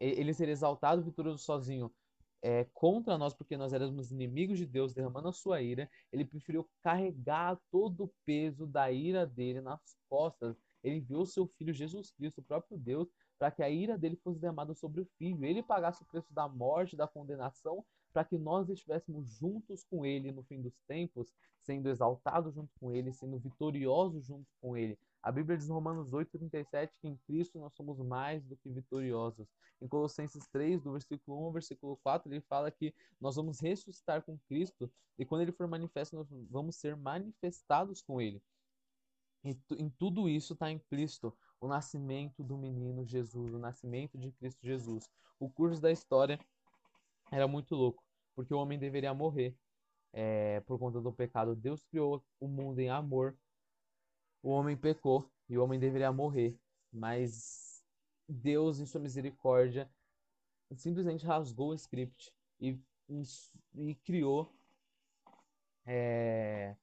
ele 0.01 0.33
seria 0.33 0.53
exaltado, 0.53 1.05
vitorioso 1.05 1.45
sozinho 1.45 1.93
é, 2.41 2.65
contra 2.73 3.19
nós, 3.19 3.35
porque 3.35 3.55
nós 3.55 3.75
éramos 3.75 4.11
inimigos 4.11 4.59
de 4.59 4.65
Deus, 4.65 4.95
derramando 4.95 5.29
a 5.29 5.33
sua 5.33 5.61
ira. 5.61 5.91
Ele 6.11 6.25
preferiu 6.25 6.67
carregar 6.83 7.61
todo 7.71 8.05
o 8.05 8.15
peso 8.25 8.67
da 8.67 8.91
ira 8.91 9.27
dele 9.27 9.61
nas 9.61 9.99
costas. 10.09 10.57
Ele 10.83 10.97
enviou 10.97 11.27
seu 11.27 11.47
filho 11.47 11.73
Jesus 11.73 12.11
Cristo, 12.13 12.41
o 12.41 12.45
próprio 12.45 12.79
Deus, 12.79 13.09
para 13.39 13.51
que 13.51 13.63
a 13.63 13.69
ira 13.69 13.99
dele 13.99 14.17
fosse 14.17 14.41
derramada 14.41 14.75
sobre 14.75 15.01
o 15.01 15.09
filho. 15.19 15.45
Ele 15.45 15.63
pagasse 15.63 16.03
o 16.03 16.07
preço 16.07 16.33
da 16.33 16.49
morte, 16.49 16.97
da 16.97 17.07
condenação 17.07 17.85
para 18.13 18.25
que 18.25 18.39
nós 18.39 18.69
estivéssemos 18.69 19.29
juntos 19.29 19.85
com 19.85 20.07
Ele 20.07 20.31
no 20.31 20.45
fim 20.45 20.63
dos 20.63 20.79
tempos, 20.87 21.35
sendo 21.63 21.89
exaltados 21.89 22.55
junto 22.55 22.71
com 22.79 22.93
Ele, 22.93 23.13
sendo 23.13 23.39
vitoriosos 23.39 24.25
junto 24.25 24.47
com 24.61 24.77
Ele. 24.77 24.97
A 25.21 25.33
Bíblia 25.33 25.59
diz 25.59 25.69
em 25.69 25.73
Romanos 25.73 26.13
8,37 26.13 26.93
que 27.01 27.09
em 27.09 27.17
Cristo 27.27 27.59
nós 27.59 27.75
somos 27.75 27.99
mais 27.99 28.45
do 28.45 28.57
que 28.57 28.71
vitoriosos. 28.71 29.49
Em 29.83 29.89
Colossenses 29.89 30.47
3, 30.49 30.81
do 30.81 30.93
versículo 30.93 31.41
1 31.41 31.45
ao 31.45 31.53
versículo 31.53 31.97
4, 32.05 32.33
ele 32.33 32.41
fala 32.43 32.71
que 32.71 32.95
nós 33.21 33.35
vamos 33.35 33.61
ressuscitar 33.61 34.23
com 34.23 34.39
Cristo 34.47 34.91
e 35.19 35.25
quando 35.25 35.43
ele 35.43 35.53
for 35.53 35.67
manifesto, 35.67 36.15
nós 36.17 36.29
vamos 36.51 36.77
ser 36.77 36.97
manifestados 36.97 38.01
com 38.03 38.21
Ele. 38.21 38.41
E 39.45 39.57
em 39.79 39.91
tudo 39.91 40.29
isso 40.29 40.55
está 40.55 40.71
implícito 40.71 41.37
o 41.65 41.69
nascimento 41.69 42.45
do 42.45 42.59
menino 42.59 43.07
Jesus, 43.07 43.55
o 43.55 43.59
nascimento 43.59 44.19
de 44.19 44.31
Cristo 44.33 44.67
Jesus. 44.67 45.11
O 45.41 45.49
curso 45.49 45.81
da 45.81 45.91
história 45.91 46.39
era 47.33 47.49
muito 47.49 47.75
louco, 47.75 48.05
porque 48.35 48.53
o 48.53 48.59
homem 48.59 48.79
deveria 48.79 49.15
morrer 49.15 49.57
é, 50.13 50.61
por 50.61 50.79
conta 50.79 51.01
do 51.01 51.11
pecado. 51.11 51.57
Deus 51.57 51.83
criou 51.85 52.23
o 52.39 52.47
mundo 52.47 52.81
em 52.81 52.91
amor, 52.91 53.35
o 54.43 54.51
homem 54.51 54.77
pecou 54.77 55.27
e 55.49 55.57
o 55.57 55.65
homem 55.65 55.81
deveria 55.81 56.13
morrer, 56.13 56.55
mas 56.93 57.83
Deus, 58.29 58.79
em 58.79 58.85
sua 58.85 59.01
misericórdia, 59.01 59.91
simplesmente 60.77 61.25
rasgou 61.25 61.71
o 61.71 61.75
script 61.75 62.31
e, 62.61 62.79
e 63.75 63.95
criou. 64.05 64.55
É, 65.87 66.77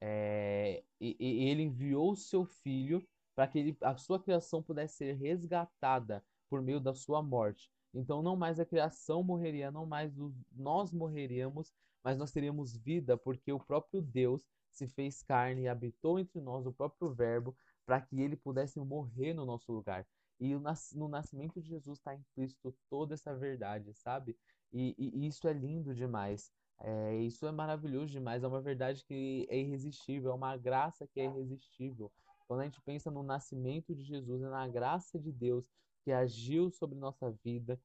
é, 0.00 0.82
e, 0.98 1.14
e, 1.18 1.48
ele 1.50 1.62
enviou 1.62 2.12
o 2.12 2.16
seu 2.16 2.46
filho 2.46 3.06
para 3.34 3.46
que 3.48 3.58
ele, 3.58 3.76
a 3.80 3.96
sua 3.96 4.20
criação 4.22 4.62
pudesse 4.62 4.96
ser 4.96 5.14
resgatada 5.14 6.24
por 6.48 6.62
meio 6.62 6.80
da 6.80 6.94
sua 6.94 7.22
morte. 7.22 7.70
Então, 7.92 8.22
não 8.22 8.36
mais 8.36 8.58
a 8.58 8.64
criação 8.64 9.22
morreria, 9.22 9.70
não 9.70 9.86
mais 9.86 10.12
nós 10.52 10.92
morreríamos, 10.92 11.72
mas 12.02 12.18
nós 12.18 12.32
teríamos 12.32 12.76
vida, 12.76 13.16
porque 13.16 13.52
o 13.52 13.58
próprio 13.58 14.02
Deus 14.02 14.46
se 14.70 14.88
fez 14.88 15.22
carne 15.22 15.62
e 15.62 15.68
habitou 15.68 16.18
entre 16.18 16.40
nós, 16.40 16.66
o 16.66 16.72
próprio 16.72 17.12
Verbo, 17.14 17.56
para 17.86 18.00
que 18.00 18.20
ele 18.20 18.36
pudesse 18.36 18.78
morrer 18.80 19.32
no 19.32 19.46
nosso 19.46 19.72
lugar. 19.72 20.06
E 20.40 20.54
no 20.94 21.08
nascimento 21.08 21.60
de 21.60 21.68
Jesus 21.68 21.98
está 21.98 22.14
implícito 22.14 22.74
toda 22.90 23.14
essa 23.14 23.34
verdade, 23.34 23.94
sabe? 23.94 24.36
E, 24.72 24.94
e 24.98 25.26
isso 25.26 25.46
é 25.46 25.52
lindo 25.52 25.94
demais. 25.94 26.52
É, 26.80 27.16
isso 27.18 27.46
é 27.46 27.52
maravilhoso 27.52 28.12
demais. 28.12 28.42
É 28.42 28.48
uma 28.48 28.60
verdade 28.60 29.04
que 29.04 29.46
é 29.48 29.56
irresistível, 29.58 30.32
é 30.32 30.34
uma 30.34 30.56
graça 30.56 31.06
que 31.06 31.20
é 31.20 31.26
irresistível. 31.26 32.12
Quando 32.46 32.60
a 32.60 32.64
gente 32.64 32.80
pensa 32.82 33.10
no 33.10 33.22
nascimento 33.22 33.94
de 33.94 34.02
Jesus 34.02 34.42
e 34.42 34.46
na 34.46 34.68
graça 34.68 35.18
de 35.18 35.32
Deus, 35.32 35.64
que 36.04 36.12
agiu 36.12 36.70
sobre 36.70 36.98
nossa 36.98 37.30
vida, 37.42 37.80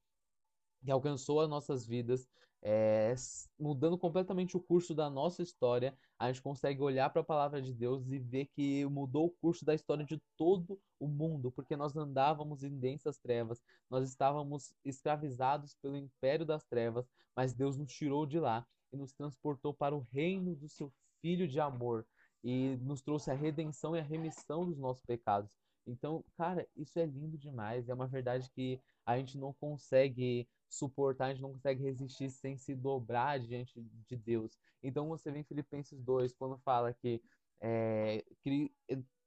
que 0.83 0.91
alcançou 0.91 1.41
as 1.41 1.49
nossas 1.49 1.85
vidas, 1.85 2.27
é, 2.61 3.15
mudando 3.57 3.97
completamente 3.97 4.57
o 4.57 4.59
curso 4.59 4.93
da 4.93 5.09
nossa 5.09 5.41
história, 5.41 5.97
a 6.17 6.27
gente 6.27 6.41
consegue 6.41 6.81
olhar 6.81 7.09
para 7.09 7.21
a 7.21 7.25
palavra 7.25 7.61
de 7.61 7.73
Deus 7.73 8.05
e 8.09 8.19
ver 8.19 8.47
que 8.47 8.85
mudou 8.85 9.27
o 9.27 9.31
curso 9.41 9.63
da 9.63 9.73
história 9.73 10.05
de 10.05 10.21
todo 10.35 10.79
o 10.99 11.07
mundo, 11.07 11.51
porque 11.51 11.77
nós 11.77 11.95
andávamos 11.95 12.63
em 12.63 12.77
densas 12.77 13.17
trevas, 13.17 13.61
nós 13.89 14.09
estávamos 14.09 14.73
escravizados 14.83 15.75
pelo 15.81 15.95
império 15.95 16.45
das 16.45 16.65
trevas, 16.65 17.09
mas 17.33 17.53
Deus 17.53 17.77
nos 17.77 17.91
tirou 17.93 18.25
de 18.25 18.39
lá 18.39 18.67
e 18.91 18.97
nos 18.97 19.13
transportou 19.13 19.73
para 19.73 19.95
o 19.95 20.05
reino 20.11 20.55
do 20.55 20.67
seu 20.67 20.91
Filho 21.21 21.47
de 21.47 21.59
amor 21.59 22.05
e 22.43 22.77
nos 22.81 23.01
trouxe 23.01 23.31
a 23.31 23.33
redenção 23.33 23.95
e 23.95 23.99
a 23.99 24.03
remissão 24.03 24.65
dos 24.65 24.77
nossos 24.77 25.03
pecados. 25.03 25.57
Então, 25.85 26.23
cara, 26.37 26.67
isso 26.75 26.99
é 26.99 27.05
lindo 27.05 27.37
demais. 27.37 27.89
É 27.89 27.93
uma 27.93 28.07
verdade 28.07 28.49
que 28.51 28.79
a 29.05 29.17
gente 29.17 29.37
não 29.37 29.53
consegue 29.53 30.47
suportar, 30.69 31.25
a 31.25 31.33
gente 31.33 31.41
não 31.41 31.53
consegue 31.53 31.83
resistir 31.83 32.29
sem 32.29 32.55
se 32.57 32.75
dobrar 32.75 33.39
diante 33.39 33.81
de 34.07 34.15
Deus. 34.15 34.57
Então, 34.83 35.07
você 35.07 35.31
vê 35.31 35.39
em 35.39 35.43
Filipenses 35.43 35.99
2, 36.01 36.33
quando 36.33 36.57
fala 36.59 36.93
que, 36.93 37.21
é, 37.59 38.23
que 38.41 38.71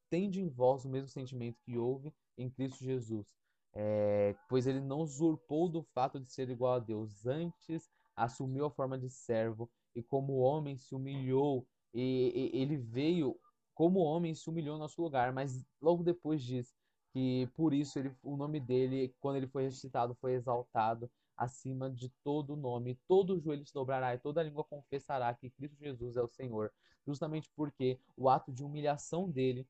tende 0.09 0.41
em 0.41 0.49
vós 0.49 0.85
o 0.85 0.89
mesmo 0.89 1.09
sentimento 1.09 1.61
que 1.65 1.77
houve 1.77 2.13
em 2.39 2.49
Cristo 2.49 2.85
Jesus. 2.85 3.27
É, 3.75 4.37
pois 4.49 4.67
ele 4.67 4.81
não 4.81 5.01
usurpou 5.01 5.69
do 5.69 5.83
fato 5.83 6.21
de 6.21 6.29
ser 6.31 6.49
igual 6.51 6.75
a 6.75 6.79
Deus, 6.79 7.27
antes 7.27 7.91
assumiu 8.15 8.67
a 8.67 8.71
forma 8.71 8.99
de 8.99 9.09
servo 9.09 9.71
e 9.95 10.03
como 10.03 10.39
homem 10.39 10.77
se 10.77 10.95
humilhou 10.95 11.67
e, 11.95 12.51
e 12.55 12.63
ele 12.63 12.77
veio 12.77 13.39
como 13.75 14.01
homem 14.01 14.35
se 14.35 14.49
humilhou 14.49 14.75
no 14.75 14.81
nosso 14.81 15.01
lugar, 15.01 15.33
mas 15.33 15.65
logo 15.81 16.03
depois 16.03 16.43
diz 16.43 16.75
que 17.13 17.49
por 17.55 17.75
isso 17.75 17.99
ele, 17.99 18.15
o 18.23 18.37
nome 18.37 18.59
dele, 18.61 19.15
quando 19.21 19.37
ele 19.37 19.47
foi 19.47 19.65
ressuscitado, 19.65 20.15
foi 20.15 20.35
exaltado 20.35 21.11
acima 21.37 21.91
de 21.91 22.09
todo 22.23 22.57
nome. 22.57 22.99
Todo 23.07 23.41
joelho 23.41 23.67
se 23.67 23.75
dobrará 23.75 24.15
e 24.15 24.19
toda 24.19 24.43
língua 24.43 24.65
confessará 24.65 25.33
que 25.35 25.51
Cristo 25.51 25.77
Jesus 25.79 26.17
é 26.17 26.23
o 26.23 26.29
Senhor. 26.29 26.73
Justamente 27.07 27.51
porque 27.55 27.99
o 28.17 28.29
ato 28.29 28.53
de 28.53 28.63
humilhação 28.63 29.29
dele 29.29 29.67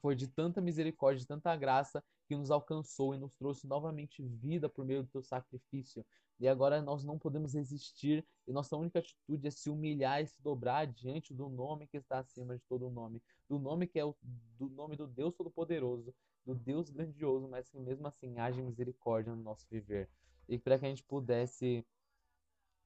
foi 0.00 0.14
de 0.14 0.28
tanta 0.28 0.60
misericórdia, 0.60 1.20
de 1.20 1.26
tanta 1.26 1.56
graça, 1.56 2.04
que 2.26 2.36
nos 2.36 2.50
alcançou 2.50 3.14
e 3.14 3.18
nos 3.18 3.34
trouxe 3.34 3.66
novamente 3.66 4.22
vida 4.22 4.68
por 4.68 4.84
meio 4.84 5.02
do 5.02 5.08
teu 5.08 5.22
sacrifício. 5.22 6.04
E 6.40 6.48
agora 6.48 6.82
nós 6.82 7.04
não 7.04 7.18
podemos 7.18 7.54
resistir, 7.54 8.26
e 8.46 8.52
nossa 8.52 8.76
única 8.76 8.98
atitude 8.98 9.46
é 9.46 9.50
se 9.50 9.70
humilhar 9.70 10.20
e 10.20 10.26
se 10.26 10.42
dobrar 10.42 10.86
diante 10.86 11.32
do 11.32 11.48
nome 11.48 11.86
que 11.86 11.96
está 11.96 12.18
acima 12.18 12.56
de 12.56 12.62
todo 12.68 12.90
nome, 12.90 13.22
do 13.48 13.58
nome 13.58 13.86
que 13.86 13.98
é 13.98 14.04
o 14.04 14.14
do 14.58 14.68
nome 14.68 14.96
do 14.96 15.06
Deus 15.06 15.34
Todo-Poderoso, 15.34 16.14
do 16.44 16.54
Deus 16.54 16.90
grandioso, 16.90 17.48
mas 17.48 17.68
que 17.68 17.78
mesmo 17.78 18.06
assim 18.06 18.38
age 18.38 18.62
misericórdia 18.62 19.34
no 19.34 19.42
nosso 19.42 19.66
viver. 19.70 20.10
E 20.48 20.58
para 20.58 20.78
que 20.78 20.84
a 20.84 20.88
gente 20.88 21.04
pudesse 21.04 21.86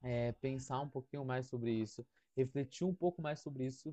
é, 0.03 0.33
pensar 0.33 0.81
um 0.81 0.89
pouquinho 0.89 1.25
mais 1.25 1.47
sobre 1.47 1.73
isso, 1.73 2.07
refletir 2.37 2.85
um 2.85 2.95
pouco 2.95 3.21
mais 3.21 3.41
sobre 3.41 3.67
isso, 3.67 3.93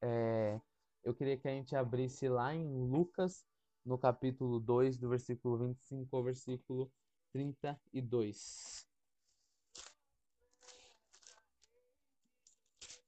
é, 0.00 0.60
eu 1.02 1.14
queria 1.14 1.36
que 1.36 1.48
a 1.48 1.50
gente 1.50 1.74
abrisse 1.74 2.28
lá 2.28 2.54
em 2.54 2.68
Lucas, 2.86 3.44
no 3.84 3.98
capítulo 3.98 4.60
2, 4.60 4.96
do 4.98 5.08
versículo 5.08 5.58
25 5.58 6.16
ao 6.16 6.22
versículo 6.22 6.92
32. 7.32 8.86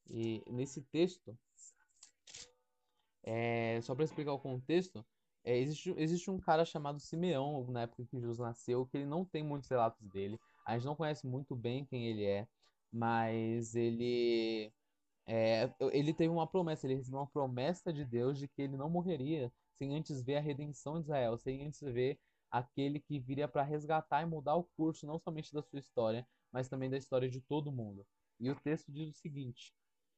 E 0.08 0.42
nesse 0.46 0.82
texto, 0.82 1.36
é, 3.22 3.80
só 3.82 3.94
para 3.94 4.04
explicar 4.04 4.32
o 4.32 4.38
contexto, 4.38 5.04
é, 5.42 5.58
existe, 5.58 5.94
existe 5.96 6.30
um 6.30 6.38
cara 6.38 6.64
chamado 6.64 7.00
Simeão, 7.00 7.66
na 7.68 7.82
época 7.82 8.04
que 8.04 8.18
Jesus 8.18 8.38
nasceu, 8.38 8.86
que 8.86 8.96
ele 8.96 9.06
não 9.06 9.24
tem 9.24 9.42
muitos 9.42 9.68
relatos 9.68 10.06
dele. 10.08 10.38
A 10.64 10.74
gente 10.74 10.86
não 10.86 10.96
conhece 10.96 11.26
muito 11.26 11.54
bem 11.54 11.84
quem 11.84 12.06
ele 12.06 12.24
é, 12.24 12.46
mas 12.92 13.74
ele 13.74 14.72
é, 15.26 15.70
ele 15.92 16.12
teve 16.12 16.28
uma 16.28 16.46
promessa, 16.46 16.86
ele 16.86 16.96
recebeu 16.96 17.20
uma 17.20 17.26
promessa 17.26 17.92
de 17.92 18.04
Deus 18.04 18.38
de 18.38 18.46
que 18.46 18.62
ele 18.62 18.76
não 18.76 18.90
morreria 18.90 19.52
sem 19.72 19.96
antes 19.96 20.22
ver 20.22 20.36
a 20.36 20.40
redenção 20.40 20.94
de 20.94 21.00
Israel, 21.00 21.36
sem 21.38 21.66
antes 21.66 21.80
ver 21.80 22.18
aquele 22.54 23.00
que 23.00 23.18
viria 23.18 23.48
para 23.48 23.64
resgatar 23.64 24.22
e 24.22 24.26
mudar 24.26 24.54
o 24.54 24.62
curso 24.76 25.04
não 25.04 25.18
somente 25.18 25.52
da 25.52 25.60
sua 25.60 25.80
história, 25.80 26.24
mas 26.52 26.68
também 26.68 26.88
da 26.88 26.96
história 26.96 27.28
de 27.28 27.40
todo 27.40 27.72
mundo. 27.72 28.06
E 28.38 28.48
o 28.48 28.54
texto 28.54 28.92
diz 28.92 29.08
o 29.08 29.18
seguinte: 29.18 29.74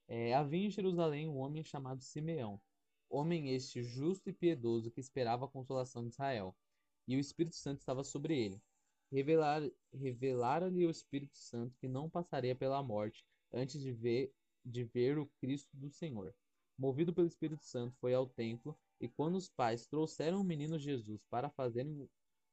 é, 0.07 0.35
Havia 0.35 0.67
em 0.67 0.71
Jerusalém 0.71 1.27
um 1.27 1.39
homem 1.39 1.65
chamado 1.65 2.03
Simeão, 2.03 2.61
homem 3.09 3.55
este 3.55 3.83
justo 3.83 4.29
e 4.29 4.35
piedoso 4.35 4.91
que 4.91 5.01
esperava 5.01 5.47
a 5.47 5.49
consolação 5.49 6.03
de 6.03 6.11
Israel, 6.11 6.55
e 7.09 7.17
o 7.17 7.21
Espírito 7.21 7.57
Santo 7.57 7.79
estava 7.79 8.05
sobre 8.05 8.39
ele. 8.39 8.61
Revelar, 9.11 9.63
revelara-lhe 9.95 10.85
o 10.85 10.91
Espírito 10.91 11.39
Santo 11.39 11.75
que 11.81 11.89
não 11.89 12.11
passaria 12.11 12.55
pela 12.55 12.83
morte 12.83 13.25
antes 13.51 13.81
de 13.81 13.93
ver, 13.93 14.31
de 14.63 14.85
ver 14.85 15.17
o 15.17 15.27
Cristo 15.41 15.75
do 15.75 15.89
Senhor. 15.89 16.35
movido 16.77 17.15
pelo 17.15 17.27
Espírito 17.27 17.65
Santo, 17.65 17.97
foi 17.99 18.13
ao 18.13 18.29
templo, 18.29 18.79
e 19.01 19.09
quando 19.09 19.37
os 19.37 19.49
pais 19.49 19.87
trouxeram 19.87 20.43
o 20.43 20.45
menino 20.45 20.79
Jesus 20.79 21.25
para 21.31 21.49
fazerem 21.49 22.07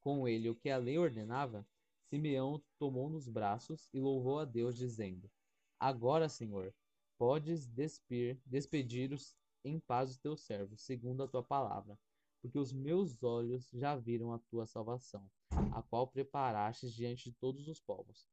com 0.03 0.27
ele 0.27 0.49
o 0.49 0.55
que 0.55 0.69
a 0.69 0.77
lei 0.77 0.97
ordenava, 0.97 1.65
Simeão 2.09 2.61
tomou 2.77 3.09
nos 3.09 3.27
braços 3.27 3.89
e 3.93 3.99
louvou 3.99 4.39
a 4.39 4.45
Deus, 4.45 4.75
dizendo: 4.75 5.31
Agora, 5.79 6.29
Senhor, 6.29 6.73
podes 7.17 7.65
despir, 7.65 8.39
despedir-os 8.45 9.35
em 9.63 9.79
paz 9.79 10.11
os 10.11 10.17
teus 10.17 10.41
servos, 10.41 10.81
segundo 10.81 11.23
a 11.23 11.27
tua 11.27 11.41
palavra, 11.41 11.97
porque 12.41 12.59
os 12.59 12.73
meus 12.73 13.23
olhos 13.23 13.69
já 13.71 13.95
viram 13.95 14.33
a 14.33 14.39
tua 14.39 14.65
salvação, 14.65 15.29
a 15.73 15.81
qual 15.81 16.07
preparastes 16.07 16.93
diante 16.93 17.31
de 17.31 17.35
todos 17.37 17.67
os 17.67 17.79
povos, 17.79 18.27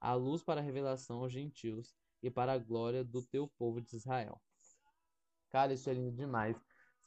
a 0.00 0.14
luz 0.14 0.42
para 0.42 0.60
a 0.60 0.64
revelação 0.64 1.20
aos 1.22 1.32
gentios 1.32 1.96
e 2.22 2.30
para 2.30 2.52
a 2.52 2.58
glória 2.58 3.04
do 3.04 3.22
teu 3.22 3.48
povo 3.48 3.80
de 3.80 3.96
Israel. 3.96 4.40
Cara, 5.50 5.74
isso 5.74 5.90
é 5.90 5.94
lindo 5.94 6.16
demais, 6.16 6.56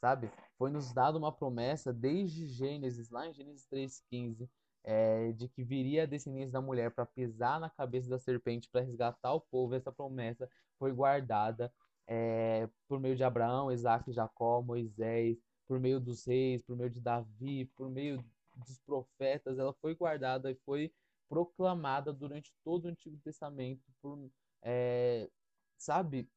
sabe? 0.00 0.30
Foi 0.56 0.70
nos 0.70 0.92
dado 0.92 1.18
uma 1.18 1.30
promessa 1.30 1.92
desde 1.92 2.46
Gênesis, 2.46 3.10
lá 3.10 3.26
em 3.28 3.34
Gênesis 3.34 3.66
3,15, 3.70 4.48
é, 4.82 5.32
de 5.32 5.48
que 5.48 5.62
viria 5.62 6.04
a 6.04 6.06
descendência 6.06 6.52
da 6.52 6.60
mulher 6.60 6.90
para 6.90 7.04
pisar 7.04 7.60
na 7.60 7.68
cabeça 7.68 8.08
da 8.08 8.18
serpente 8.18 8.68
para 8.68 8.80
resgatar 8.80 9.32
o 9.34 9.40
povo. 9.40 9.74
Essa 9.74 9.92
promessa 9.92 10.48
foi 10.78 10.92
guardada 10.92 11.72
é, 12.06 12.68
por 12.88 12.98
meio 12.98 13.14
de 13.14 13.22
Abraão, 13.22 13.70
Isaac, 13.70 14.10
Jacó, 14.10 14.62
Moisés, 14.62 15.38
por 15.66 15.78
meio 15.78 16.00
dos 16.00 16.24
reis, 16.24 16.62
por 16.62 16.76
meio 16.76 16.90
de 16.90 17.00
Davi, 17.00 17.66
por 17.76 17.90
meio 17.90 18.24
dos 18.54 18.78
profetas. 18.78 19.58
Ela 19.58 19.72
foi 19.74 19.94
guardada 19.94 20.50
e 20.50 20.54
foi 20.64 20.92
proclamada 21.28 22.12
durante 22.12 22.52
todo 22.64 22.86
o 22.86 22.88
Antigo 22.88 23.16
Testamento 23.18 23.82
por, 24.02 24.18
é, 24.62 25.30
sabe, 25.78 26.28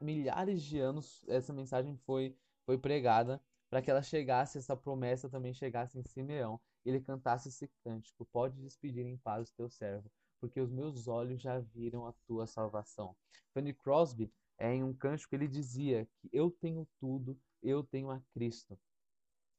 milhares 0.00 0.62
de 0.62 0.78
anos. 0.78 1.22
Essa 1.28 1.52
mensagem 1.52 1.96
foi 2.06 2.34
foi 2.72 2.78
pregada 2.78 3.40
para 3.68 3.82
que 3.82 3.90
ela 3.90 4.02
chegasse, 4.02 4.58
essa 4.58 4.76
promessa 4.76 5.28
também 5.28 5.52
chegasse 5.52 5.98
em 5.98 6.02
Simeão 6.04 6.60
ele 6.84 7.00
cantasse 7.00 7.48
esse 7.48 7.68
cântico: 7.84 8.26
Pode 8.26 8.60
despedir 8.60 9.06
em 9.06 9.16
paz 9.16 9.48
o 9.48 9.54
teu 9.54 9.68
servo, 9.68 10.10
porque 10.40 10.60
os 10.60 10.70
meus 10.70 11.08
olhos 11.08 11.40
já 11.40 11.58
viram 11.58 12.06
a 12.06 12.12
tua 12.26 12.46
salvação. 12.46 13.14
Fanny 13.54 13.72
Crosby, 13.72 14.32
é, 14.58 14.74
em 14.74 14.82
um 14.82 14.92
cântico, 14.92 15.34
ele 15.34 15.48
dizia 15.48 16.08
que 16.18 16.28
eu 16.32 16.50
tenho 16.50 16.86
tudo, 16.98 17.38
eu 17.62 17.82
tenho 17.82 18.10
a 18.10 18.20
Cristo. 18.32 18.78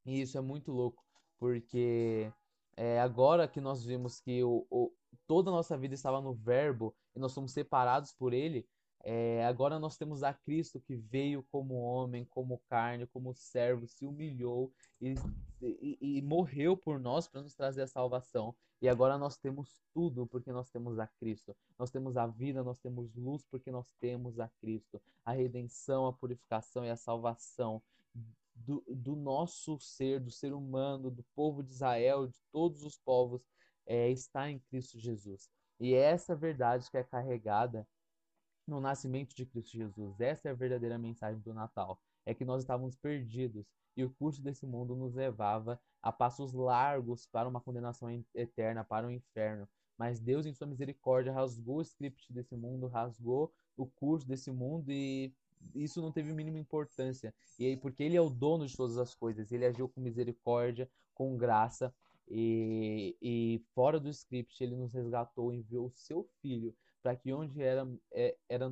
E 0.06 0.22
isso 0.22 0.38
é 0.38 0.42
muito 0.42 0.72
louco, 0.72 1.04
porque 1.38 2.32
é, 2.76 3.00
agora 3.00 3.48
que 3.48 3.62
nós 3.62 3.86
vimos 3.86 4.20
que 4.20 4.44
o, 4.44 4.68
o, 4.70 4.94
toda 5.26 5.50
a 5.50 5.54
nossa 5.54 5.78
vida 5.78 5.94
estava 5.94 6.20
no 6.20 6.34
Verbo 6.34 6.94
e 7.16 7.20
nós 7.20 7.32
somos 7.32 7.54
separados 7.54 8.12
por 8.12 8.34
Ele, 8.34 8.68
é, 9.06 9.46
agora 9.46 9.78
nós 9.78 9.98
temos 9.98 10.24
a 10.24 10.34
Cristo 10.34 10.80
que 10.80 10.96
veio 10.96 11.44
como 11.52 11.76
homem, 11.76 12.24
como 12.24 12.62
carne, 12.70 13.06
como 13.08 13.34
servo, 13.36 13.86
se 13.86 14.06
humilhou 14.06 14.72
e, 15.02 15.14
e, 15.62 15.98
e 16.00 16.22
morreu 16.22 16.78
por 16.78 16.98
nós 16.98 17.28
para 17.28 17.42
nos 17.42 17.54
trazer 17.54 17.82
a 17.82 17.88
salvação. 17.88 18.56
E 18.82 18.88
agora 18.88 19.18
nós 19.18 19.38
temos 19.38 19.82
tudo 19.94 20.26
porque 20.26 20.54
nós 20.54 20.70
temos 20.70 21.00
a 21.00 21.08
Cristo. 21.08 21.54
Nós 21.78 21.92
temos 21.92 22.16
a 22.16 22.26
vida, 22.28 22.64
nós 22.64 22.80
temos 22.80 23.14
luz 23.14 23.46
porque 23.46 23.72
nós 23.72 23.92
temos 24.00 24.40
a 24.40 24.48
Cristo. 24.62 25.02
A 25.26 25.34
redenção, 25.34 26.08
a 26.08 26.14
purificação 26.14 26.86
e 26.86 26.90
a 26.90 26.96
salvação 26.96 27.82
do, 28.56 28.84
do 28.88 29.18
nosso 29.18 29.78
ser, 29.80 30.22
do 30.22 30.32
ser 30.32 30.54
humano, 30.54 31.12
do 31.12 31.24
povo 31.36 31.62
de 31.62 31.72
Israel, 31.72 32.26
de 32.26 32.40
todos 32.54 32.84
os 32.84 32.98
povos, 33.00 33.42
é, 33.86 34.10
está 34.10 34.50
em 34.50 34.60
Cristo 34.60 34.98
Jesus. 34.98 35.50
E 35.78 35.94
é 35.94 36.12
essa 36.12 36.34
verdade 36.34 36.90
que 36.90 36.98
é 36.98 37.04
carregada 37.04 37.86
no 38.68 38.80
nascimento 38.80 39.36
de 39.36 39.46
Cristo 39.46 39.78
Jesus. 39.78 40.20
Essa 40.20 40.50
é 40.50 40.52
a 40.52 40.56
verdadeira 40.56 40.98
mensagem 40.98 41.42
do 41.42 41.54
Natal. 41.54 42.00
É 42.26 42.34
que 42.34 42.46
nós 42.46 42.64
estávamos 42.64 42.96
perdidos 42.96 43.66
e 43.96 44.04
o 44.04 44.10
curso 44.10 44.42
desse 44.42 44.66
mundo 44.66 44.96
nos 44.96 45.14
levava 45.14 45.80
a 46.02 46.12
passos 46.12 46.54
largos 46.54 47.28
para 47.28 47.48
uma 47.48 47.62
condenação 47.62 48.10
eterna, 48.34 48.84
para 48.84 49.08
o 49.08 49.12
inferno. 49.12 49.68
Mas 49.98 50.20
Deus, 50.20 50.46
em 50.46 50.54
sua 50.54 50.68
misericórdia, 50.68 51.32
rasgou 51.32 51.78
o 51.78 51.82
script 51.82 52.32
desse 52.34 52.56
mundo, 52.56 52.88
rasgou 52.88 53.54
o 53.78 53.86
curso 53.86 54.28
desse 54.28 54.52
mundo 54.52 54.92
e 54.92 55.34
isso 55.76 56.02
não 56.02 56.12
teve 56.12 56.34
mínima 56.34 56.60
importância. 56.60 57.34
E 57.60 57.66
aí, 57.66 57.78
porque 57.78 58.04
Ele 58.04 58.18
é 58.18 58.22
o 58.22 58.30
dono 58.30 58.66
de 58.66 58.76
todas 58.76 58.98
as 58.98 59.14
coisas, 59.14 59.52
Ele 59.52 59.66
agiu 59.66 59.88
com 59.88 60.02
misericórdia, 60.02 60.90
com 61.14 61.38
graça 61.38 61.94
e, 62.28 63.16
e 63.22 63.64
fora 63.74 64.00
do 64.00 64.10
script, 64.10 64.62
Ele 64.64 64.76
nos 64.76 64.94
resgatou, 64.94 65.54
enviou 65.54 65.88
o 65.88 65.92
Seu 65.92 66.28
Filho 66.42 66.76
para 67.04 67.16
que 67.16 67.34
onde 67.34 67.62
era, 67.62 67.86
é, 68.14 68.36
era, 68.50 68.72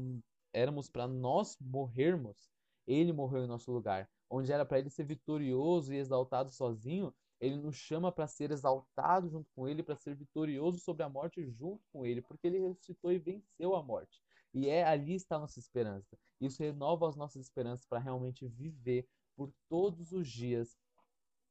éramos 0.54 0.90
para 0.90 1.08
nós 1.08 1.58
morrermos, 1.60 2.50
ele 2.88 3.12
morreu 3.12 3.44
em 3.44 3.48
nosso 3.48 3.72
lugar. 3.72 4.10
Onde 4.30 4.52
era 4.52 4.66
para 4.66 4.80
ele 4.80 4.90
ser 4.90 5.04
vitorioso 5.04 5.94
e 5.94 5.98
exaltado 5.98 6.50
sozinho, 6.50 7.14
ele 7.40 7.58
nos 7.58 7.76
chama 7.76 8.12
para 8.12 8.28
ser 8.28 8.52
exaltado 8.52 9.30
junto 9.30 9.50
com 9.54 9.68
ele, 9.68 9.84
para 9.84 9.96
ser 9.98 10.16
vitorioso 10.16 10.80
sobre 10.80 11.04
a 11.04 11.10
morte 11.10 11.46
junto 11.46 11.84
com 11.92 12.06
ele, 12.06 12.22
porque 12.22 12.48
ele 12.48 12.60
ressuscitou 12.60 13.12
e 13.12 13.20
venceu 13.20 13.76
a 13.76 13.84
morte. 13.84 14.22
E 14.54 14.70
é 14.70 14.84
ali 14.84 15.16
está 15.16 15.36
a 15.36 15.40
nossa 15.40 15.60
esperança. 15.60 16.18
Isso 16.40 16.62
renova 16.64 17.08
as 17.10 17.16
nossas 17.16 17.42
esperanças 17.44 17.86
para 17.86 18.00
realmente 18.00 18.48
viver 18.48 19.08
por 19.36 19.52
todos 19.68 20.12
os 20.12 20.30
dias 20.30 20.78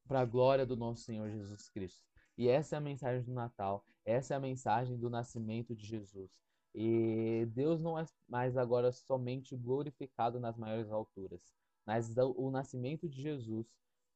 para 0.06 0.20
a 0.20 0.24
glória 0.24 0.64
do 0.64 0.76
nosso 0.76 1.02
Senhor 1.02 1.30
Jesus 1.30 1.68
Cristo. 1.68 2.04
E 2.36 2.48
essa 2.48 2.76
é 2.76 2.78
a 2.78 2.80
mensagem 2.80 3.22
do 3.22 3.32
Natal, 3.32 3.84
essa 4.04 4.34
é 4.34 4.36
a 4.36 4.40
mensagem 4.40 4.96
do 4.98 5.10
nascimento 5.10 5.74
de 5.74 5.86
Jesus. 5.86 6.30
E 6.74 7.46
Deus 7.52 7.80
não 7.80 7.98
é 7.98 8.04
mais 8.28 8.56
agora 8.56 8.92
somente 8.92 9.56
glorificado 9.56 10.38
nas 10.38 10.56
maiores 10.56 10.90
alturas, 10.90 11.52
mas 11.84 12.16
o 12.16 12.50
nascimento 12.50 13.08
de 13.08 13.20
Jesus 13.20 13.66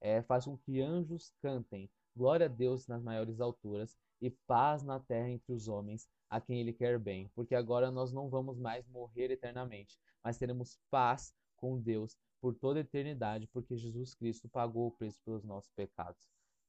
é, 0.01 0.23
faz 0.23 0.45
com 0.45 0.57
que 0.57 0.81
anjos 0.81 1.33
cantem 1.43 1.91
glória 2.17 2.47
a 2.47 2.49
Deus 2.49 2.87
nas 2.87 3.03
maiores 3.03 3.41
alturas 3.41 3.99
e 4.21 4.31
paz 4.31 4.83
na 4.83 5.01
terra 5.01 5.29
entre 5.29 5.53
os 5.53 5.67
homens 5.69 6.09
a 6.31 6.41
quem 6.41 6.61
Ele 6.61 6.73
quer 6.73 6.99
bem, 6.99 7.29
porque 7.35 7.55
agora 7.55 7.91
nós 7.91 8.13
não 8.13 8.29
vamos 8.29 8.59
mais 8.59 8.87
morrer 8.89 9.31
eternamente, 9.31 9.99
mas 10.23 10.39
teremos 10.39 10.79
paz 10.91 11.35
com 11.57 11.81
Deus 11.81 12.17
por 12.41 12.55
toda 12.55 12.79
a 12.79 12.83
eternidade, 12.83 13.47
porque 13.49 13.77
Jesus 13.77 14.15
Cristo 14.15 14.49
pagou 14.49 14.89
o 14.89 14.91
preço 14.93 15.21
pelos 15.25 15.45
nossos 15.45 15.71
pecados. 15.73 16.21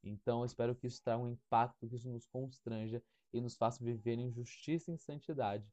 Então, 0.04 0.40
eu 0.40 0.46
espero 0.46 0.76
que 0.76 0.88
isso 0.88 1.02
traga 1.04 1.24
um 1.24 1.30
impacto, 1.30 1.88
que 1.88 1.96
isso 1.96 2.10
nos 2.10 2.28
constranja 2.28 3.02
e 3.36 3.42
nos 3.42 3.58
faça 3.58 3.84
viver 3.84 4.18
em 4.18 4.32
justiça 4.32 4.90
e 4.90 4.94
em 4.94 4.98
santidade. 4.98 5.66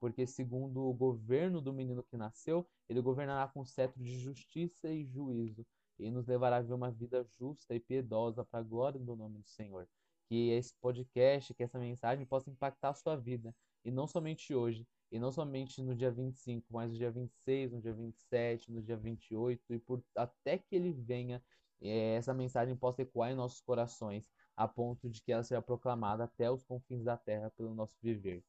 Porque, 0.00 0.26
segundo 0.26 0.80
o 0.80 0.94
governo 0.94 1.60
do 1.60 1.72
menino 1.72 2.02
que 2.02 2.16
nasceu, 2.16 2.66
ele 2.88 3.02
governará 3.02 3.46
com 3.48 3.64
cetro 3.64 4.02
de 4.02 4.18
justiça 4.18 4.90
e 4.90 5.04
juízo, 5.04 5.66
e 5.98 6.10
nos 6.10 6.26
levará 6.26 6.56
a 6.56 6.60
viver 6.62 6.72
uma 6.72 6.90
vida 6.90 7.22
justa 7.38 7.74
e 7.74 7.80
piedosa 7.80 8.42
para 8.42 8.60
a 8.60 8.62
glória 8.62 8.98
do 8.98 9.14
nome 9.14 9.38
do 9.38 9.48
Senhor. 9.48 9.86
Que 10.26 10.50
esse 10.50 10.74
podcast, 10.80 11.52
que 11.52 11.62
essa 11.62 11.78
mensagem 11.78 12.24
possa 12.24 12.48
impactar 12.48 12.90
a 12.90 12.94
sua 12.94 13.16
vida, 13.16 13.54
e 13.84 13.90
não 13.90 14.06
somente 14.06 14.54
hoje, 14.54 14.88
e 15.12 15.18
não 15.18 15.30
somente 15.30 15.82
no 15.82 15.94
dia 15.94 16.10
25, 16.10 16.66
mas 16.72 16.90
no 16.90 16.96
dia 16.96 17.10
26, 17.10 17.72
no 17.72 17.80
dia 17.82 17.92
27, 17.92 18.72
no 18.72 18.82
dia 18.82 18.96
28, 18.96 19.74
e 19.74 19.78
por 19.78 20.02
até 20.16 20.56
que 20.56 20.74
ele 20.74 20.92
venha, 20.92 21.42
é, 21.82 22.14
essa 22.14 22.32
mensagem 22.32 22.74
possa 22.76 23.02
ecoar 23.02 23.30
em 23.30 23.34
nossos 23.34 23.60
corações, 23.60 24.24
a 24.60 24.68
ponto 24.68 25.08
de 25.08 25.22
que 25.22 25.32
ela 25.32 25.42
seja 25.42 25.62
proclamada 25.62 26.24
até 26.24 26.50
os 26.50 26.62
confins 26.62 27.02
da 27.02 27.16
terra 27.16 27.50
pelo 27.56 27.74
nosso 27.74 27.96
viver. 28.02 28.44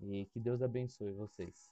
E 0.00 0.24
que 0.32 0.40
Deus 0.40 0.62
abençoe 0.62 1.12
vocês. 1.12 1.70